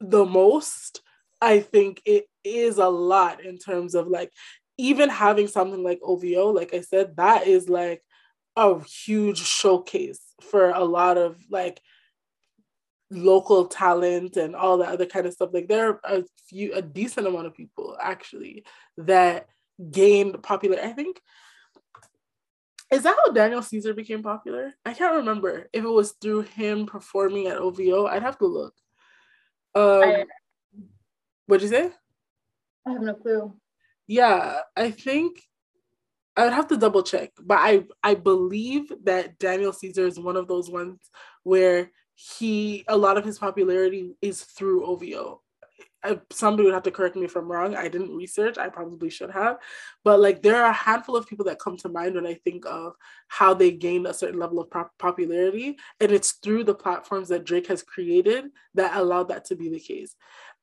the 0.00 0.24
most, 0.24 1.00
I 1.40 1.60
think 1.60 2.02
it 2.04 2.26
is 2.44 2.78
a 2.78 2.88
lot 2.88 3.44
in 3.44 3.58
terms 3.58 3.94
of 3.94 4.06
like 4.06 4.30
even 4.78 5.08
having 5.08 5.48
something 5.48 5.82
like 5.82 6.00
OVO, 6.02 6.50
like 6.50 6.74
I 6.74 6.80
said, 6.80 7.16
that 7.16 7.46
is 7.46 7.68
like 7.68 8.02
a 8.56 8.82
huge 8.84 9.38
showcase 9.38 10.20
for 10.42 10.70
a 10.70 10.84
lot 10.84 11.16
of 11.16 11.36
like 11.50 11.80
local 13.10 13.66
talent 13.66 14.36
and 14.36 14.54
all 14.56 14.78
that 14.78 14.88
other 14.88 15.06
kind 15.06 15.26
of 15.26 15.32
stuff. 15.32 15.50
Like 15.52 15.68
there 15.68 15.88
are 15.88 16.00
a 16.04 16.24
few, 16.48 16.74
a 16.74 16.82
decent 16.82 17.26
amount 17.26 17.46
of 17.46 17.54
people 17.54 17.96
actually 18.00 18.64
that 18.98 19.46
gained 19.90 20.42
popular. 20.42 20.78
I 20.82 20.92
think 20.92 21.20
is 22.92 23.02
that 23.02 23.16
how 23.24 23.32
Daniel 23.32 23.62
Caesar 23.62 23.94
became 23.94 24.22
popular? 24.22 24.72
I 24.84 24.92
can't 24.92 25.16
remember 25.16 25.68
if 25.72 25.84
it 25.84 25.88
was 25.88 26.12
through 26.20 26.42
him 26.42 26.86
performing 26.86 27.48
at 27.48 27.56
OVO. 27.56 28.06
I'd 28.06 28.22
have 28.22 28.38
to 28.38 28.46
look. 28.46 28.74
Um, 29.74 30.02
I, 30.04 30.24
what'd 31.46 31.62
you 31.62 31.68
say? 31.68 31.90
I 32.86 32.92
have 32.92 33.02
no 33.02 33.14
clue 33.14 33.52
yeah, 34.06 34.60
I 34.76 34.90
think 34.90 35.42
I 36.36 36.44
would 36.44 36.52
have 36.52 36.68
to 36.68 36.76
double 36.76 37.02
check, 37.02 37.32
but 37.40 37.58
I 37.58 37.84
I 38.02 38.14
believe 38.14 38.92
that 39.04 39.38
Daniel 39.38 39.72
Caesar 39.72 40.06
is 40.06 40.18
one 40.18 40.36
of 40.36 40.48
those 40.48 40.70
ones 40.70 41.00
where 41.42 41.90
he 42.14 42.84
a 42.88 42.96
lot 42.96 43.16
of 43.16 43.24
his 43.24 43.38
popularity 43.38 44.14
is 44.20 44.42
through 44.42 44.86
OVO. 44.86 45.42
I, 46.04 46.10
uh, 46.10 46.16
somebody 46.30 46.64
would 46.64 46.74
have 46.74 46.82
to 46.84 46.90
correct 46.90 47.16
me 47.16 47.24
if 47.24 47.36
I'm 47.36 47.50
wrong. 47.50 47.74
I 47.74 47.88
didn't 47.88 48.14
research. 48.14 48.58
I 48.58 48.68
probably 48.68 49.10
should 49.10 49.30
have, 49.30 49.56
but 50.04 50.20
like 50.20 50.42
there 50.42 50.62
are 50.62 50.70
a 50.70 50.74
handful 50.74 51.16
of 51.16 51.26
people 51.26 51.46
that 51.46 51.58
come 51.58 51.76
to 51.78 51.88
mind 51.88 52.14
when 52.14 52.26
I 52.26 52.34
think 52.34 52.64
of 52.66 52.92
how 53.28 53.54
they 53.54 53.72
gained 53.72 54.06
a 54.06 54.14
certain 54.14 54.38
level 54.38 54.60
of 54.60 54.70
popularity, 54.98 55.78
and 56.00 56.12
it's 56.12 56.32
through 56.32 56.64
the 56.64 56.74
platforms 56.74 57.28
that 57.28 57.44
Drake 57.44 57.66
has 57.68 57.82
created 57.82 58.44
that 58.74 58.96
allowed 58.96 59.28
that 59.28 59.46
to 59.46 59.56
be 59.56 59.70
the 59.70 59.80
case. 59.80 60.14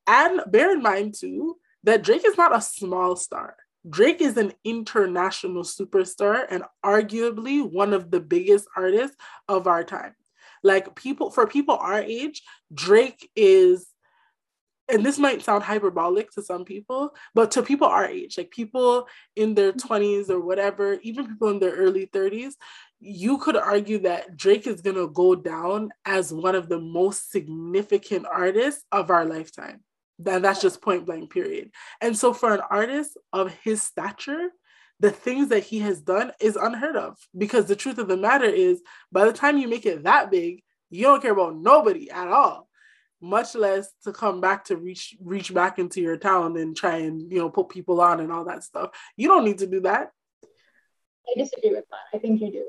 And 0.08 0.42
bear 0.48 0.72
in 0.72 0.82
mind 0.82 1.16
too 1.16 1.58
that 1.84 2.04
Drake 2.04 2.24
is 2.26 2.38
not 2.38 2.56
a 2.56 2.62
small 2.62 3.16
star. 3.16 3.56
Drake 3.90 4.22
is 4.22 4.38
an 4.38 4.54
international 4.64 5.64
superstar 5.64 6.46
and 6.50 6.64
arguably 6.86 7.70
one 7.70 7.94
of 7.94 8.12
the 8.12 8.22
biggest 8.22 8.68
artists 8.78 9.18
of 9.50 9.68
our 9.68 9.84
time. 9.84 10.16
Like 10.64 10.96
people, 10.96 11.30
for 11.30 11.46
people 11.46 11.76
our 11.76 12.02
age, 12.02 12.42
Drake 12.74 13.30
is, 13.36 13.86
and 14.88 15.06
this 15.06 15.20
might 15.20 15.42
sound 15.42 15.64
hyperbolic 15.64 16.32
to 16.32 16.42
some 16.42 16.64
people, 16.64 17.14
but 17.36 17.52
to 17.52 17.64
people 17.64 17.88
our 17.88 18.06
age, 18.06 18.38
like 18.38 18.52
people 18.52 19.08
in 19.36 19.54
their 19.54 19.74
20s 19.74 20.30
or 20.30 20.40
whatever, 20.40 20.98
even 21.04 21.28
people 21.28 21.50
in 21.50 21.60
their 21.60 21.76
early 21.76 22.08
30s, 22.08 22.54
you 23.02 23.38
could 23.38 23.58
argue 23.58 24.00
that 24.00 24.38
Drake 24.38 24.66
is 24.66 24.80
going 24.80 24.96
to 24.96 25.10
go 25.10 25.36
down 25.36 25.90
as 26.06 26.32
one 26.32 26.56
of 26.56 26.70
the 26.70 26.80
most 26.80 27.32
significant 27.32 28.26
artists 28.26 28.86
of 28.94 29.12
our 29.12 29.26
lifetime. 29.26 29.82
That, 30.20 30.42
that's 30.42 30.62
just 30.62 30.82
point 30.82 31.06
blank, 31.06 31.32
period. 31.32 31.72
And 32.02 32.18
so 32.18 32.34
for 32.34 32.54
an 32.54 32.62
artist 32.70 33.18
of 33.32 33.54
his 33.64 33.82
stature, 33.82 34.50
the 35.00 35.12
things 35.12 35.50
that 35.50 35.64
he 35.64 35.80
has 35.80 36.02
done 36.02 36.32
is 36.40 36.56
unheard 36.56 36.96
of 36.96 37.18
because 37.38 37.66
the 37.66 37.76
truth 37.76 37.98
of 37.98 38.08
the 38.08 38.18
matter 38.18 38.46
is 38.46 38.82
by 39.12 39.26
the 39.26 39.34
time 39.34 39.58
you 39.58 39.68
make 39.68 39.86
it 39.86 40.04
that 40.04 40.32
big, 40.32 40.64
you 40.90 41.04
don't 41.04 41.22
care 41.22 41.34
about 41.34 41.58
nobody 41.58 42.10
at 42.10 42.28
all 42.28 42.70
much 43.24 43.56
less 43.56 43.90
to 44.04 44.12
come 44.12 44.42
back 44.42 44.66
to 44.66 44.76
reach 44.76 45.16
reach 45.22 45.54
back 45.54 45.80
into 45.80 46.02
your 46.02 46.18
town 46.18 46.58
and 46.58 46.76
try 46.76 46.98
and 46.98 47.32
you 47.32 47.40
know 47.40 47.50
put 47.50 47.70
people 47.70 48.02
on 48.02 48.20
and 48.20 48.32
all 48.32 48.44
that 48.44 48.64
stuff. 48.64 48.90
You 49.16 49.30
don't 49.30 49.46
need 49.46 49.60
to 49.60 49.68
do 49.68 49.80
that. 49.82 50.12
I 50.44 51.40
disagree 51.40 51.72
with 51.72 51.86
that. 51.90 52.18
I 52.18 52.20
think 52.20 52.42
you 52.42 52.52
do. 52.52 52.66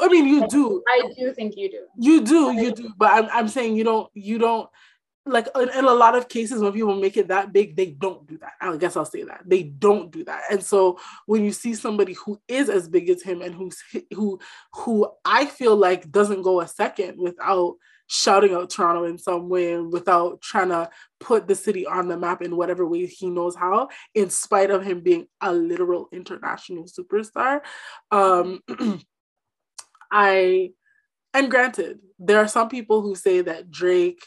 I 0.00 0.08
mean 0.08 0.26
you 0.26 0.46
do 0.48 0.82
i 0.88 1.02
do. 1.18 1.32
think 1.32 1.54
you 1.56 1.70
do. 1.70 1.86
You 1.96 2.22
do 2.22 2.52
you 2.52 2.72
do 2.72 2.92
but 2.98 3.10
i'm, 3.12 3.28
I'm 3.32 3.48
saying 3.48 3.76
you 3.76 3.84
don't 3.84 4.10
you 4.12 4.38
don't 4.38 4.68
like 5.30 5.48
in, 5.56 5.68
in, 5.70 5.84
a 5.84 5.92
lot 5.92 6.16
of 6.16 6.28
cases 6.28 6.60
when 6.60 6.72
people 6.72 6.94
make 6.94 7.16
it 7.16 7.28
that 7.28 7.52
big 7.52 7.76
they 7.76 7.86
don't 7.86 8.26
do 8.26 8.38
that. 8.38 8.52
I 8.60 8.76
guess 8.76 8.96
i'll 8.96 9.04
say 9.04 9.22
that. 9.24 9.42
They 9.46 9.62
don't 9.62 10.10
do 10.10 10.24
that. 10.24 10.42
And 10.50 10.62
so 10.62 10.98
when 11.26 11.44
you 11.44 11.52
see 11.52 11.74
somebody 11.74 12.14
who 12.14 12.40
is 12.48 12.68
as 12.68 12.88
big 12.88 13.08
as 13.10 13.22
him 13.22 13.42
and 13.42 13.54
who's 13.54 13.82
who 14.14 14.38
who 14.72 15.10
i 15.24 15.46
feel 15.46 15.76
like 15.76 16.10
doesn't 16.10 16.42
go 16.42 16.60
a 16.60 16.68
second 16.68 17.18
without 17.18 17.76
shouting 18.12 18.54
out 18.54 18.70
toronto 18.70 19.04
in 19.04 19.16
some 19.16 19.48
way 19.48 19.72
and 19.72 19.92
without 19.92 20.40
trying 20.40 20.68
to 20.68 20.90
put 21.20 21.46
the 21.46 21.54
city 21.54 21.86
on 21.86 22.08
the 22.08 22.16
map 22.16 22.42
in 22.42 22.56
whatever 22.56 22.84
way 22.84 23.06
he 23.06 23.30
knows 23.30 23.54
how 23.54 23.88
in 24.14 24.28
spite 24.28 24.70
of 24.70 24.84
him 24.84 25.00
being 25.00 25.26
a 25.40 25.52
literal 25.52 26.08
international 26.12 26.84
superstar 26.86 27.60
um 28.10 28.60
i 30.10 30.70
and 31.34 31.50
granted 31.50 32.00
there 32.18 32.38
are 32.38 32.48
some 32.48 32.68
people 32.68 33.00
who 33.00 33.14
say 33.14 33.42
that 33.42 33.70
drake 33.70 34.26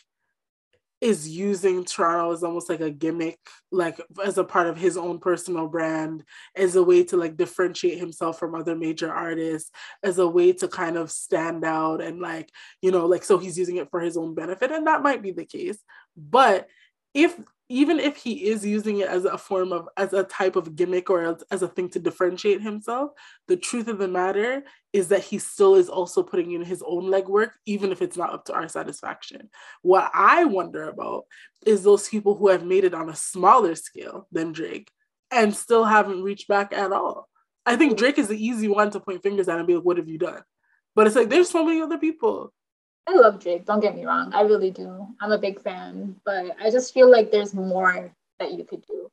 is 1.04 1.28
using 1.28 1.84
Toronto 1.84 2.32
as 2.32 2.44
almost 2.44 2.70
like 2.70 2.80
a 2.80 2.90
gimmick, 2.90 3.38
like 3.72 4.00
as 4.24 4.38
a 4.38 4.44
part 4.44 4.68
of 4.68 4.78
his 4.78 4.96
own 4.96 5.20
personal 5.20 5.68
brand, 5.68 6.24
as 6.56 6.78
a 6.78 6.82
way 6.82 7.04
to 7.04 7.18
like 7.18 7.36
differentiate 7.36 7.98
himself 7.98 8.40
from 8.40 8.56
other 8.56 8.74
major 8.74 9.12
artists, 9.12 9.70
as 10.02 10.18
a 10.18 10.28
way 10.28 10.54
to 10.54 10.68
kind 10.70 10.96
of 10.96 11.12
stand 11.12 11.66
out 11.66 12.02
and 12.02 12.22
like, 12.22 12.50
you 12.82 12.90
know, 12.90 13.06
like 13.06 13.26
so 13.26 13.38
he's 13.38 13.58
using 13.58 13.76
it 13.76 13.90
for 13.92 14.00
his 14.00 14.16
own 14.16 14.34
benefit. 14.34 14.72
And 14.72 14.88
that 14.88 15.04
might 15.04 15.22
be 15.22 15.32
the 15.32 15.46
case. 15.46 15.78
But 16.16 16.70
if 17.14 17.38
even 17.70 18.00
if 18.00 18.18
he 18.18 18.50
is 18.50 18.66
using 18.66 19.00
it 19.00 19.08
as 19.08 19.26
a 19.26 19.38
form 19.38 19.72
of 19.72 19.88
as 19.98 20.14
a 20.14 20.24
type 20.24 20.56
of 20.56 20.76
gimmick 20.76 21.10
or 21.10 21.24
as, 21.24 21.44
as, 21.50 21.62
a 21.62 21.68
thing 21.68 21.90
to 21.90 22.00
differentiate 22.00 22.62
himself 22.62 23.12
the 23.48 23.56
truth 23.56 23.88
of 23.88 23.98
the 23.98 24.08
matter 24.08 24.64
is 24.92 25.08
that 25.08 25.24
he 25.24 25.40
still 25.40 25.76
is 25.76 25.90
also 25.90 26.22
putting 26.22 26.52
in 26.52 26.64
his 26.64 26.84
own 26.86 27.04
legwork 27.06 27.52
even 27.66 27.92
if 27.92 28.02
it's 28.02 28.18
not 28.18 28.34
up 28.34 28.46
to 28.46 28.54
our 28.54 28.68
satisfaction. 28.68 29.50
What 29.82 30.12
i 30.14 30.44
wonder 30.46 30.90
about 30.90 31.24
is 31.66 31.84
those 31.84 32.10
people 32.10 32.36
who 32.36 32.50
have 32.50 32.66
made 32.66 32.84
it 32.84 32.94
on 32.94 33.10
a 33.10 33.16
smaller 33.16 33.76
scale 33.76 34.28
than 34.32 34.52
drake 34.52 34.92
and 35.32 35.56
still 35.56 35.84
haven't 35.84 36.24
reached 36.24 36.48
back 36.48 36.74
at 36.74 36.92
all. 36.92 37.28
I 37.66 37.76
think 37.76 37.98
drake 37.98 38.20
is 38.20 38.28
the 38.28 38.46
easy 38.46 38.68
one 38.68 38.92
to 38.92 39.00
point 39.00 39.24
fingers 39.24 39.48
at 39.48 39.58
and 39.58 39.68
be 39.68 39.76
like 39.76 39.86
what 39.86 39.98
have 39.98 40.10
you 40.10 40.18
done? 40.18 40.44
But 40.96 41.08
it's 41.08 41.16
like 41.16 41.30
there's 41.30 41.50
so 41.50 41.66
many 41.66 41.82
other 41.82 41.98
people 41.98 42.54
I 43.06 43.16
love 43.16 43.40
Drake, 43.40 43.66
don't 43.66 43.82
get 43.82 43.96
me 43.96 44.06
wrong. 44.06 44.34
I 44.34 44.42
really 44.42 44.72
do. 44.72 45.08
I'm 45.20 45.32
a 45.32 45.38
big 45.38 45.62
fan, 45.62 46.16
but 46.26 46.56
I 46.62 46.70
just 46.70 46.94
feel 46.94 47.10
like 47.10 47.32
there's 47.32 47.54
more 47.54 48.12
that 48.40 48.54
you 48.54 48.64
could 48.64 48.86
do. 48.88 49.10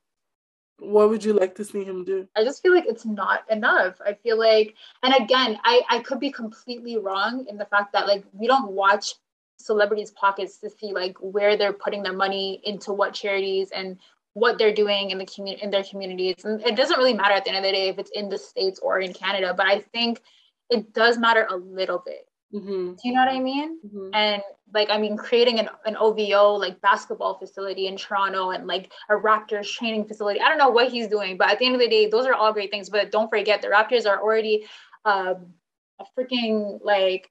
What 0.79 1.11
would 1.11 1.25
you 1.25 1.35
like 1.35 1.55
to 1.57 1.65
see 1.65 1.85
him 1.85 2.05
do? 2.05 2.27
I 2.37 2.45
just 2.45 2.63
feel 2.63 2.75
like 2.75 2.87
it's 2.87 3.05
not 3.05 3.43
enough. 3.51 4.01
I 4.05 4.15
feel 4.15 4.39
like, 4.39 4.77
and 5.03 5.15
again, 5.15 5.59
I, 5.65 5.83
I 5.91 5.99
could 5.99 6.21
be 6.21 6.31
completely 6.31 6.97
wrong 6.97 7.47
in 7.49 7.59
the 7.59 7.67
fact 7.67 7.93
that 7.93 8.07
like 8.07 8.25
we 8.33 8.47
don't 8.47 8.73
watch 8.73 9.15
celebrities' 9.59 10.13
pockets 10.13 10.57
to 10.59 10.71
see 10.71 10.93
like 10.93 11.19
where 11.19 11.57
they're 11.57 11.73
putting 11.73 12.03
their 12.03 12.15
money 12.15 12.63
into 12.65 12.93
what 12.93 13.13
charities 13.13 13.71
and 13.73 13.99
what 14.33 14.57
they're 14.57 14.75
doing 14.75 15.11
in 15.11 15.19
the 15.19 15.27
community 15.27 15.63
in 15.63 15.71
their 15.71 15.85
communities. 15.85 16.37
And 16.45 16.63
it 16.63 16.77
doesn't 16.77 16.97
really 16.97 17.15
matter 17.15 17.35
at 17.35 17.45
the 17.45 17.51
end 17.51 17.59
of 17.59 17.65
the 17.65 17.73
day 17.73 17.89
if 17.89 17.99
it's 17.99 18.13
in 18.15 18.29
the 18.29 18.39
States 18.39 18.79
or 18.81 19.01
in 19.01 19.13
Canada, 19.13 19.53
but 19.55 19.67
I 19.67 19.81
think 19.81 20.23
it 20.71 20.95
does 20.95 21.19
matter 21.19 21.47
a 21.51 21.57
little 21.57 22.03
bit 22.05 22.30
Mm-hmm. 22.55 22.93
Do 22.93 22.99
you 23.05 23.13
know 23.13 23.25
what 23.25 23.33
I 23.33 23.39
mean? 23.39 23.79
Mm-hmm. 23.87 24.11
And 24.13 24.43
like, 24.75 24.91
I 24.91 24.99
mean, 24.99 25.17
creating 25.17 25.59
an, 25.61 25.69
an 25.85 25.97
OVO 25.97 26.55
like 26.55 26.81
basketball 26.81 27.39
facility 27.39 27.87
in 27.87 27.97
Toronto 27.97 28.51
and 28.51 28.67
like 28.67 28.93
a 29.09 29.15
Raptors 29.15 29.73
training 29.73 30.07
facility. 30.07 30.41
I 30.41 30.49
don't 30.49 30.59
know 30.59 30.71
what 30.71 30.91
he's 30.91 31.09
doing, 31.09 31.37
but 31.37 31.51
at 31.51 31.59
the 31.59 31.67
end 31.67 31.75
of 31.75 31.81
the 31.81 31.89
day, 31.89 32.09
those 32.09 32.27
are 32.27 32.35
all 32.35 32.53
great 32.53 32.71
things. 32.71 32.91
But 32.91 33.13
don't 33.13 33.31
forget, 33.31 33.63
the 33.63 33.69
Raptors 33.69 34.07
are 34.07 34.21
already 34.21 34.67
um, 35.05 35.55
a 36.01 36.05
freaking 36.19 36.81
like 36.83 37.31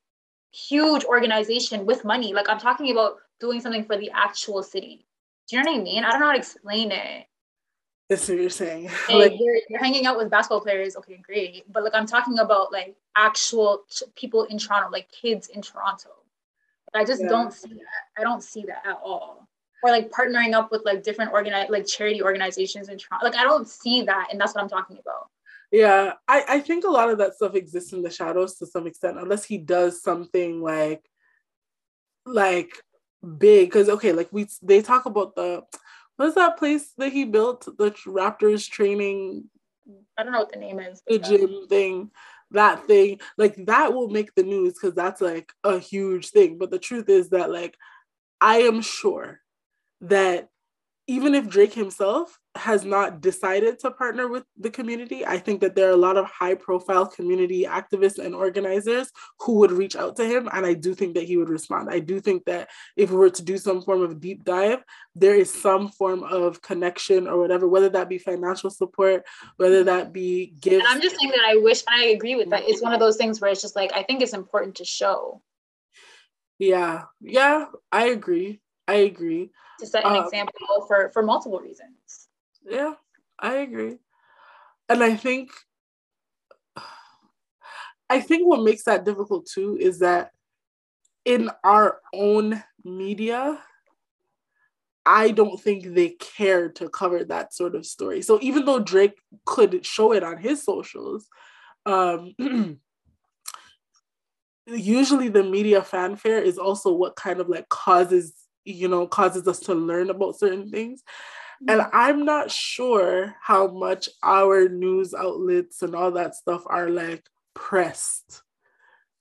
huge 0.52 1.04
organization 1.04 1.86
with 1.86 2.06
money. 2.06 2.34
Like, 2.34 2.50
I'm 2.50 2.60
talking 2.60 2.92
about 2.92 3.16
doing 3.40 3.60
something 3.62 3.86
for 3.86 3.98
the 3.98 4.12
actual 4.14 4.64
city. 4.64 5.06
Do 5.50 5.58
you 5.58 5.64
know 5.64 5.72
what 5.72 5.80
I 5.80 5.84
mean? 5.84 6.04
I 6.04 6.12
don't 6.12 6.20
know 6.20 6.28
how 6.28 6.34
to 6.34 6.38
explain 6.38 6.92
it. 6.92 7.26
That's 8.10 8.28
what 8.28 8.40
you're 8.40 8.50
saying. 8.50 8.90
like 9.10 9.34
you're, 9.40 9.60
you're 9.70 9.80
hanging 9.80 10.08
out 10.08 10.18
with 10.18 10.32
basketball 10.32 10.62
players, 10.62 10.96
okay, 10.96 11.22
great. 11.24 11.72
But 11.72 11.84
like 11.84 11.94
I'm 11.94 12.08
talking 12.08 12.40
about 12.40 12.72
like 12.72 12.96
actual 13.16 13.84
people 14.16 14.44
in 14.46 14.58
Toronto, 14.58 14.90
like 14.92 15.12
kids 15.12 15.48
in 15.48 15.62
Toronto. 15.62 16.10
I 16.94 17.06
just 17.06 17.22
yeah. 17.22 17.30
don't 17.30 17.54
see 17.54 17.70
that. 17.70 18.20
I 18.20 18.24
don't 18.24 18.44
see 18.44 18.64
that 18.64 18.84
at 18.84 19.00
all. 19.04 19.48
Or 19.84 19.92
like 19.92 20.12
partnering 20.12 20.54
up 20.54 20.72
with 20.72 20.82
like 20.86 21.04
different 21.04 21.32
organize 21.32 21.70
like 21.70 21.86
charity 21.86 22.22
organizations 22.24 22.90
in 22.90 22.98
Toronto. 22.98 23.26
Like 23.26 23.36
I 23.36 23.44
don't 23.44 23.68
see 23.68 24.02
that, 24.04 24.30
and 24.32 24.42
that's 24.42 24.56
what 24.56 24.64
I'm 24.64 24.70
talking 24.70 24.98
about. 25.00 25.30
Yeah, 25.72 26.14
I, 26.28 26.44
I 26.50 26.60
think 26.62 26.84
a 26.84 26.90
lot 26.90 27.12
of 27.12 27.20
that 27.20 27.36
stuff 27.36 27.54
exists 27.54 27.94
in 27.94 28.02
the 28.02 28.10
shadows 28.10 28.56
to 28.56 28.66
some 28.66 28.88
extent, 28.88 29.20
unless 29.20 29.46
he 29.46 29.60
does 29.60 30.02
something 30.02 30.62
like 30.62 31.04
like 32.26 32.72
big. 33.38 33.70
Because 33.70 33.88
okay, 33.88 34.14
like 34.14 34.30
we 34.32 34.48
they 34.64 34.82
talk 34.82 35.06
about 35.06 35.36
the 35.36 35.62
what's 36.20 36.36
that 36.36 36.58
place 36.58 36.92
that 36.98 37.14
he 37.14 37.24
built? 37.24 37.66
The 37.78 37.92
Raptors 38.06 38.70
training. 38.70 39.46
I 40.18 40.24
don't 40.24 40.34
know 40.34 40.40
what 40.40 40.52
the 40.52 40.60
name 40.60 40.80
is. 40.80 41.02
The 41.08 41.18
gym 41.18 41.68
thing, 41.70 42.12
that 42.52 42.86
thing, 42.88 43.22
like 43.38 43.56
that 43.68 43.94
will 43.94 44.10
make 44.10 44.36
the 44.36 44.44
news 44.44 44.74
because 44.74 44.94
that's 44.96 45.22
like 45.22 45.54
a 45.64 45.80
huge 45.80 46.32
thing. 46.32 46.58
But 46.58 46.72
the 46.72 46.80
truth 46.80 47.08
is 47.08 47.30
that 47.30 47.50
like 47.50 47.78
I 48.42 48.60
am 48.64 48.82
sure 48.82 49.40
that 50.02 50.50
even 51.10 51.34
if 51.34 51.50
Drake 51.50 51.74
himself 51.74 52.38
has 52.54 52.86
not 52.86 53.20
decided 53.20 53.80
to 53.80 53.90
partner 53.90 54.28
with 54.28 54.44
the 54.60 54.70
community, 54.70 55.26
I 55.26 55.40
think 55.40 55.60
that 55.62 55.76
there 55.76 55.88
are 55.88 55.94
a 55.94 56.06
lot 56.08 56.18
of 56.18 56.26
high 56.26 56.54
profile 56.54 57.08
community 57.08 57.64
activists 57.64 58.24
and 58.24 58.36
organizers 58.36 59.10
who 59.40 59.54
would 59.54 59.72
reach 59.72 59.96
out 59.96 60.18
to 60.18 60.26
him. 60.26 60.48
And 60.54 60.68
I 60.68 60.76
do 60.76 60.94
think 60.94 61.16
that 61.16 61.24
he 61.24 61.36
would 61.36 61.50
respond. 61.50 61.90
I 61.90 61.98
do 61.98 62.20
think 62.20 62.46
that 62.46 62.70
if 62.96 63.10
we 63.10 63.18
were 63.18 63.32
to 63.32 63.42
do 63.42 63.58
some 63.58 63.82
form 63.82 64.04
of 64.04 64.22
deep 64.22 64.44
dive, 64.44 64.84
there 65.16 65.34
is 65.34 65.52
some 65.52 65.90
form 65.90 66.24
of 66.24 66.62
connection 66.62 67.28
or 67.28 67.40
whatever, 67.40 67.68
whether 67.68 67.90
that 67.90 68.08
be 68.08 68.20
financial 68.20 68.70
support, 68.70 69.26
whether 69.58 69.84
that 69.86 70.14
be 70.14 70.54
gifts. 70.62 70.86
And 70.86 70.88
I'm 70.88 71.02
just 71.02 71.20
saying 71.20 71.32
that 71.32 71.48
I 71.48 71.56
wish, 71.56 71.82
and 71.88 72.00
I 72.00 72.10
agree 72.10 72.36
with 72.36 72.52
that. 72.52 72.66
It's 72.68 72.84
one 72.84 72.94
of 72.94 73.00
those 73.00 73.18
things 73.18 73.42
where 73.42 73.50
it's 73.50 73.64
just 73.64 73.76
like, 73.76 73.92
I 73.96 74.04
think 74.04 74.22
it's 74.22 74.34
important 74.34 74.76
to 74.76 74.86
show. 74.86 75.42
Yeah. 76.60 77.06
Yeah, 77.20 77.66
I 77.92 78.10
agree. 78.10 78.62
I 78.88 78.94
agree 78.94 79.50
to 79.80 79.88
set 79.88 80.06
an 80.06 80.16
um, 80.16 80.24
example 80.24 80.86
for 80.88 81.10
for 81.12 81.24
multiple 81.24 81.60
reasons. 81.60 82.30
Yeah, 82.64 82.94
I 83.40 83.56
agree. 83.56 83.98
And 84.88 85.04
I 85.04 85.16
think 85.16 85.50
I 88.10 88.20
think 88.22 88.48
what 88.48 88.64
makes 88.64 88.84
that 88.84 89.06
difficult 89.06 89.46
too 89.46 89.78
is 89.80 90.00
that 90.00 90.32
in 91.26 91.52
our 91.64 92.02
own 92.14 92.64
media, 92.84 93.60
I 95.06 95.32
don't 95.32 95.60
think 95.60 95.94
they 95.94 96.10
care 96.10 96.70
to 96.70 96.90
cover 96.90 97.24
that 97.24 97.54
sort 97.54 97.76
of 97.76 97.86
story. 97.86 98.22
So 98.22 98.40
even 98.42 98.66
though 98.66 98.80
Drake 98.80 99.20
could 99.46 99.86
show 99.86 100.12
it 100.12 100.24
on 100.24 100.38
his 100.38 100.64
socials, 100.64 101.28
um, 101.86 102.34
usually 104.68 105.30
the 105.30 105.44
media 105.44 105.82
fanfare 105.82 106.42
is 106.42 106.58
also 106.58 106.92
what 106.92 107.16
kind 107.16 107.40
of 107.40 107.50
like 107.50 107.70
causes 107.70 108.34
you 108.72 108.88
know 108.88 109.08
causes 109.08 109.48
us 109.48 109.60
to 109.62 109.74
learn 109.74 110.10
about 110.10 110.38
certain 110.38 110.70
things. 110.70 111.04
And 111.68 111.82
mm-hmm. 111.82 111.90
i'm 111.94 112.26
not 112.26 112.52
sure 112.52 113.36
how 113.42 113.68
much 113.68 114.08
our 114.24 114.70
news 114.70 115.14
outlets 115.14 115.82
and 115.82 115.94
all 115.94 116.12
that 116.12 116.36
stuff 116.36 116.64
are 116.66 116.90
like 116.90 117.28
pressed 117.54 118.42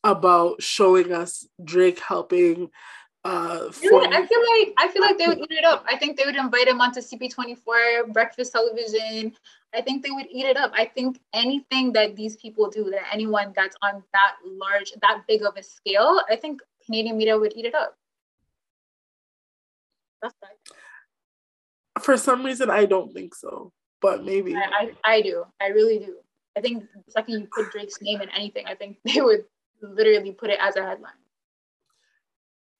about 0.04 0.62
showing 0.62 1.12
us 1.12 1.46
drake 1.64 1.98
helping 1.98 2.70
uh 3.24 3.66
i 3.66 3.72
feel 3.72 3.98
like 3.98 4.72
i 4.78 4.88
feel 4.92 5.02
like 5.02 5.18
they 5.18 5.26
would 5.26 5.40
eat 5.40 5.50
it 5.50 5.64
up. 5.64 5.84
I 5.90 5.96
think 5.96 6.16
they 6.16 6.24
would 6.24 6.36
invite 6.36 6.68
him 6.68 6.80
onto 6.80 7.00
cp24 7.00 8.12
breakfast 8.12 8.52
television. 8.52 9.34
I 9.74 9.82
think 9.82 10.02
they 10.02 10.10
would 10.10 10.26
eat 10.30 10.46
it 10.46 10.56
up. 10.56 10.72
I 10.74 10.86
think 10.86 11.20
anything 11.34 11.92
that 11.92 12.16
these 12.16 12.36
people 12.36 12.70
do 12.70 12.84
that 12.90 13.02
anyone 13.12 13.52
that's 13.56 13.76
on 13.82 14.04
that 14.12 14.36
large 14.44 14.92
that 15.02 15.24
big 15.26 15.42
of 15.42 15.56
a 15.56 15.62
scale 15.62 16.20
i 16.30 16.36
think 16.36 16.60
canadian 16.86 17.18
media 17.18 17.36
would 17.36 17.52
eat 17.56 17.64
it 17.64 17.74
up 17.74 17.98
that's 20.22 20.34
fine. 20.40 22.02
For 22.02 22.16
some 22.16 22.44
reason, 22.44 22.70
I 22.70 22.84
don't 22.84 23.12
think 23.12 23.34
so, 23.34 23.72
but 24.00 24.24
maybe. 24.24 24.54
I, 24.54 24.92
I, 25.04 25.14
I 25.16 25.22
do. 25.22 25.44
I 25.60 25.68
really 25.68 25.98
do. 25.98 26.16
I 26.56 26.60
think 26.60 26.84
the 27.06 27.10
second 27.10 27.40
you 27.40 27.48
put 27.54 27.70
Drake's 27.72 28.00
name 28.00 28.20
in 28.20 28.28
anything, 28.30 28.66
I 28.66 28.74
think 28.74 28.98
they 29.04 29.20
would 29.20 29.44
literally 29.82 30.32
put 30.32 30.50
it 30.50 30.58
as 30.60 30.76
a 30.76 30.82
headline. 30.82 31.12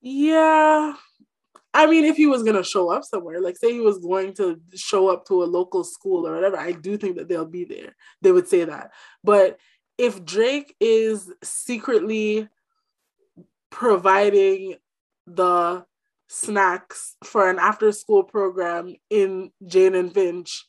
Yeah. 0.00 0.94
I 1.74 1.86
mean, 1.86 2.04
if 2.04 2.16
he 2.16 2.26
was 2.26 2.42
going 2.42 2.56
to 2.56 2.64
show 2.64 2.90
up 2.90 3.04
somewhere, 3.04 3.40
like 3.40 3.56
say 3.56 3.72
he 3.72 3.80
was 3.80 3.98
going 3.98 4.34
to 4.34 4.60
show 4.74 5.08
up 5.08 5.26
to 5.26 5.42
a 5.42 5.44
local 5.44 5.84
school 5.84 6.26
or 6.26 6.34
whatever, 6.34 6.58
I 6.58 6.72
do 6.72 6.96
think 6.96 7.16
that 7.16 7.28
they'll 7.28 7.44
be 7.44 7.64
there. 7.64 7.94
They 8.22 8.32
would 8.32 8.48
say 8.48 8.64
that. 8.64 8.92
But 9.22 9.58
if 9.96 10.24
Drake 10.24 10.74
is 10.80 11.30
secretly 11.42 12.48
providing 13.70 14.76
the 15.26 15.84
snacks 16.28 17.16
for 17.24 17.50
an 17.50 17.58
after 17.58 17.90
school 17.90 18.22
program 18.22 18.94
in 19.10 19.50
Jane 19.66 19.94
and 19.94 20.12
Finch, 20.12 20.66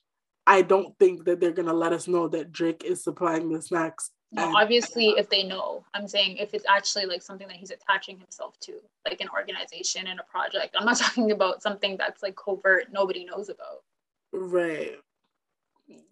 I 0.47 0.61
don't 0.61 0.97
think 0.97 1.25
that 1.25 1.39
they're 1.39 1.51
gonna 1.51 1.73
let 1.73 1.93
us 1.93 2.07
know 2.07 2.27
that 2.29 2.51
Drake 2.51 2.83
is 2.83 3.03
supplying 3.03 3.51
the 3.51 3.61
snacks. 3.61 4.11
No, 4.31 4.55
obviously, 4.55 5.09
if 5.09 5.29
they 5.29 5.43
know, 5.43 5.83
I'm 5.93 6.07
saying 6.07 6.37
if 6.37 6.53
it's 6.53 6.65
actually 6.67 7.07
like 7.07 7.21
something 7.21 7.47
that 7.47 7.57
he's 7.57 7.71
attaching 7.71 8.19
himself 8.19 8.59
to, 8.61 8.79
like 9.07 9.21
an 9.21 9.29
organization 9.29 10.07
and 10.07 10.19
a 10.19 10.23
project. 10.23 10.75
I'm 10.77 10.85
not 10.85 10.97
talking 10.99 11.31
about 11.31 11.61
something 11.61 11.97
that's 11.97 12.23
like 12.23 12.35
covert, 12.35 12.91
nobody 12.91 13.25
knows 13.25 13.49
about. 13.49 13.83
Right. 14.31 14.97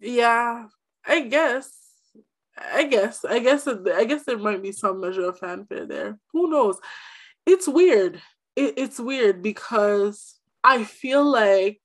Yeah, 0.00 0.66
I 1.06 1.20
guess. 1.20 1.72
I 2.56 2.84
guess. 2.84 3.24
I 3.24 3.38
guess. 3.38 3.66
I 3.68 4.04
guess 4.04 4.24
there 4.24 4.38
might 4.38 4.62
be 4.62 4.72
some 4.72 5.00
measure 5.00 5.28
of 5.28 5.38
fanfare 5.38 5.86
there. 5.86 6.18
Who 6.32 6.50
knows? 6.50 6.78
It's 7.46 7.68
weird 7.68 8.20
it, 8.58 8.74
it's 8.76 8.98
weird 8.98 9.42
because 9.42 10.38
I 10.64 10.84
feel 10.84 11.24
like 11.24 11.80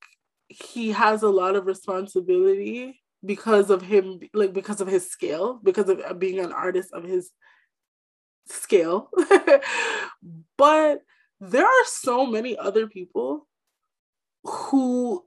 he 0.47 0.91
has 0.91 1.21
a 1.21 1.29
lot 1.29 1.55
of 1.55 1.67
responsibility 1.67 2.99
because 3.23 3.69
of 3.69 3.81
him 3.81 4.19
like 4.33 4.53
because 4.53 4.81
of 4.81 4.87
his 4.87 5.09
scale 5.09 5.59
because 5.63 5.87
of 5.87 6.01
uh, 6.01 6.13
being 6.13 6.39
an 6.39 6.51
artist 6.51 6.89
of 6.93 7.03
his 7.03 7.31
scale 8.47 9.09
but 10.57 11.01
there 11.39 11.65
are 11.65 11.85
so 11.85 12.25
many 12.25 12.57
other 12.57 12.87
people 12.87 13.47
who 14.43 15.23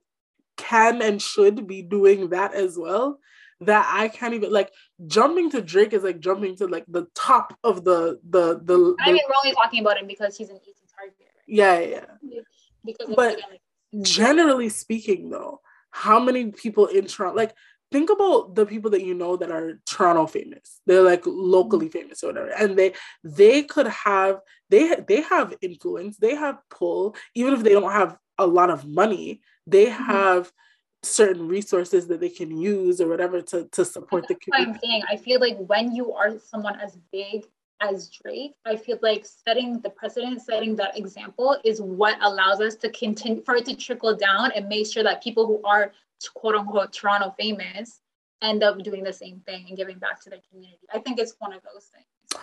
can 0.58 1.00
and 1.00 1.22
should 1.22 1.66
be 1.66 1.80
doing 1.80 2.28
that 2.30 2.54
as 2.54 2.76
well 2.76 3.18
that 3.60 3.90
I 3.90 4.08
can't 4.08 4.34
even 4.34 4.52
like 4.52 4.70
jumping 5.06 5.50
to 5.52 5.62
Drake 5.62 5.94
is 5.94 6.02
like 6.02 6.20
jumping 6.20 6.56
to 6.56 6.66
like 6.66 6.84
the 6.88 7.06
top 7.14 7.58
of 7.64 7.84
the 7.84 8.20
the 8.28 8.60
the. 8.62 8.94
I 9.00 9.12
mean, 9.12 9.22
we're 9.26 9.34
only 9.42 9.54
talking 9.54 9.80
about 9.80 9.96
him 9.96 10.06
because 10.06 10.36
he's 10.36 10.50
an 10.50 10.60
easy? 10.62 10.85
Yeah, 11.46 11.78
yeah. 11.80 12.04
Because 12.84 13.14
but 13.14 13.40
generally 14.02 14.68
speaking, 14.68 15.30
though, 15.30 15.60
how 15.90 16.20
many 16.20 16.50
people 16.50 16.86
in 16.86 17.06
Toronto 17.06 17.36
like 17.36 17.54
think 17.92 18.10
about 18.10 18.54
the 18.54 18.66
people 18.66 18.90
that 18.90 19.02
you 19.02 19.14
know 19.14 19.36
that 19.36 19.50
are 19.50 19.80
Toronto 19.86 20.26
famous. 20.26 20.80
They're 20.86 21.02
like 21.02 21.22
locally 21.26 21.86
mm-hmm. 21.86 21.98
famous 21.98 22.22
or 22.22 22.28
whatever, 22.28 22.50
and 22.50 22.78
they 22.78 22.94
they 23.24 23.62
could 23.62 23.86
have 23.88 24.40
they 24.70 24.96
they 25.08 25.22
have 25.22 25.54
influence, 25.60 26.16
they 26.18 26.34
have 26.34 26.58
pull, 26.70 27.16
even 27.34 27.54
if 27.54 27.62
they 27.62 27.72
don't 27.72 27.92
have 27.92 28.16
a 28.38 28.46
lot 28.46 28.70
of 28.70 28.86
money. 28.86 29.40
They 29.66 29.86
mm-hmm. 29.86 30.04
have 30.04 30.52
certain 31.02 31.46
resources 31.46 32.08
that 32.08 32.20
they 32.20 32.28
can 32.28 32.56
use 32.56 33.00
or 33.00 33.08
whatever 33.08 33.40
to, 33.40 33.68
to 33.70 33.84
support 33.84 34.26
That's 34.28 34.40
the 34.40 34.52
community. 34.52 34.78
I'm 34.78 34.80
saying 34.82 35.02
I 35.08 35.16
feel 35.16 35.40
like 35.40 35.56
when 35.58 35.94
you 35.94 36.12
are 36.12 36.38
someone 36.38 36.80
as 36.80 36.98
big 37.12 37.46
as 37.80 38.08
Drake, 38.08 38.52
I 38.64 38.76
feel 38.76 38.98
like 39.02 39.26
setting 39.26 39.80
the 39.80 39.90
precedent, 39.90 40.42
setting 40.42 40.76
that 40.76 40.98
example 40.98 41.56
is 41.64 41.80
what 41.80 42.16
allows 42.22 42.60
us 42.60 42.74
to 42.76 42.90
continue 42.90 43.42
for 43.42 43.56
it 43.56 43.66
to 43.66 43.76
trickle 43.76 44.16
down 44.16 44.52
and 44.52 44.68
make 44.68 44.86
sure 44.86 45.02
that 45.02 45.22
people 45.22 45.46
who 45.46 45.62
are 45.64 45.92
quote 46.34 46.54
unquote 46.54 46.92
Toronto 46.92 47.34
famous 47.38 48.00
end 48.42 48.62
up 48.62 48.78
doing 48.82 49.02
the 49.02 49.12
same 49.12 49.40
thing 49.40 49.66
and 49.68 49.76
giving 49.76 49.98
back 49.98 50.20
to 50.22 50.30
their 50.30 50.40
community. 50.50 50.80
I 50.92 50.98
think 50.98 51.18
it's 51.18 51.34
one 51.38 51.52
of 51.52 51.62
those 51.62 51.86
things. 51.86 52.42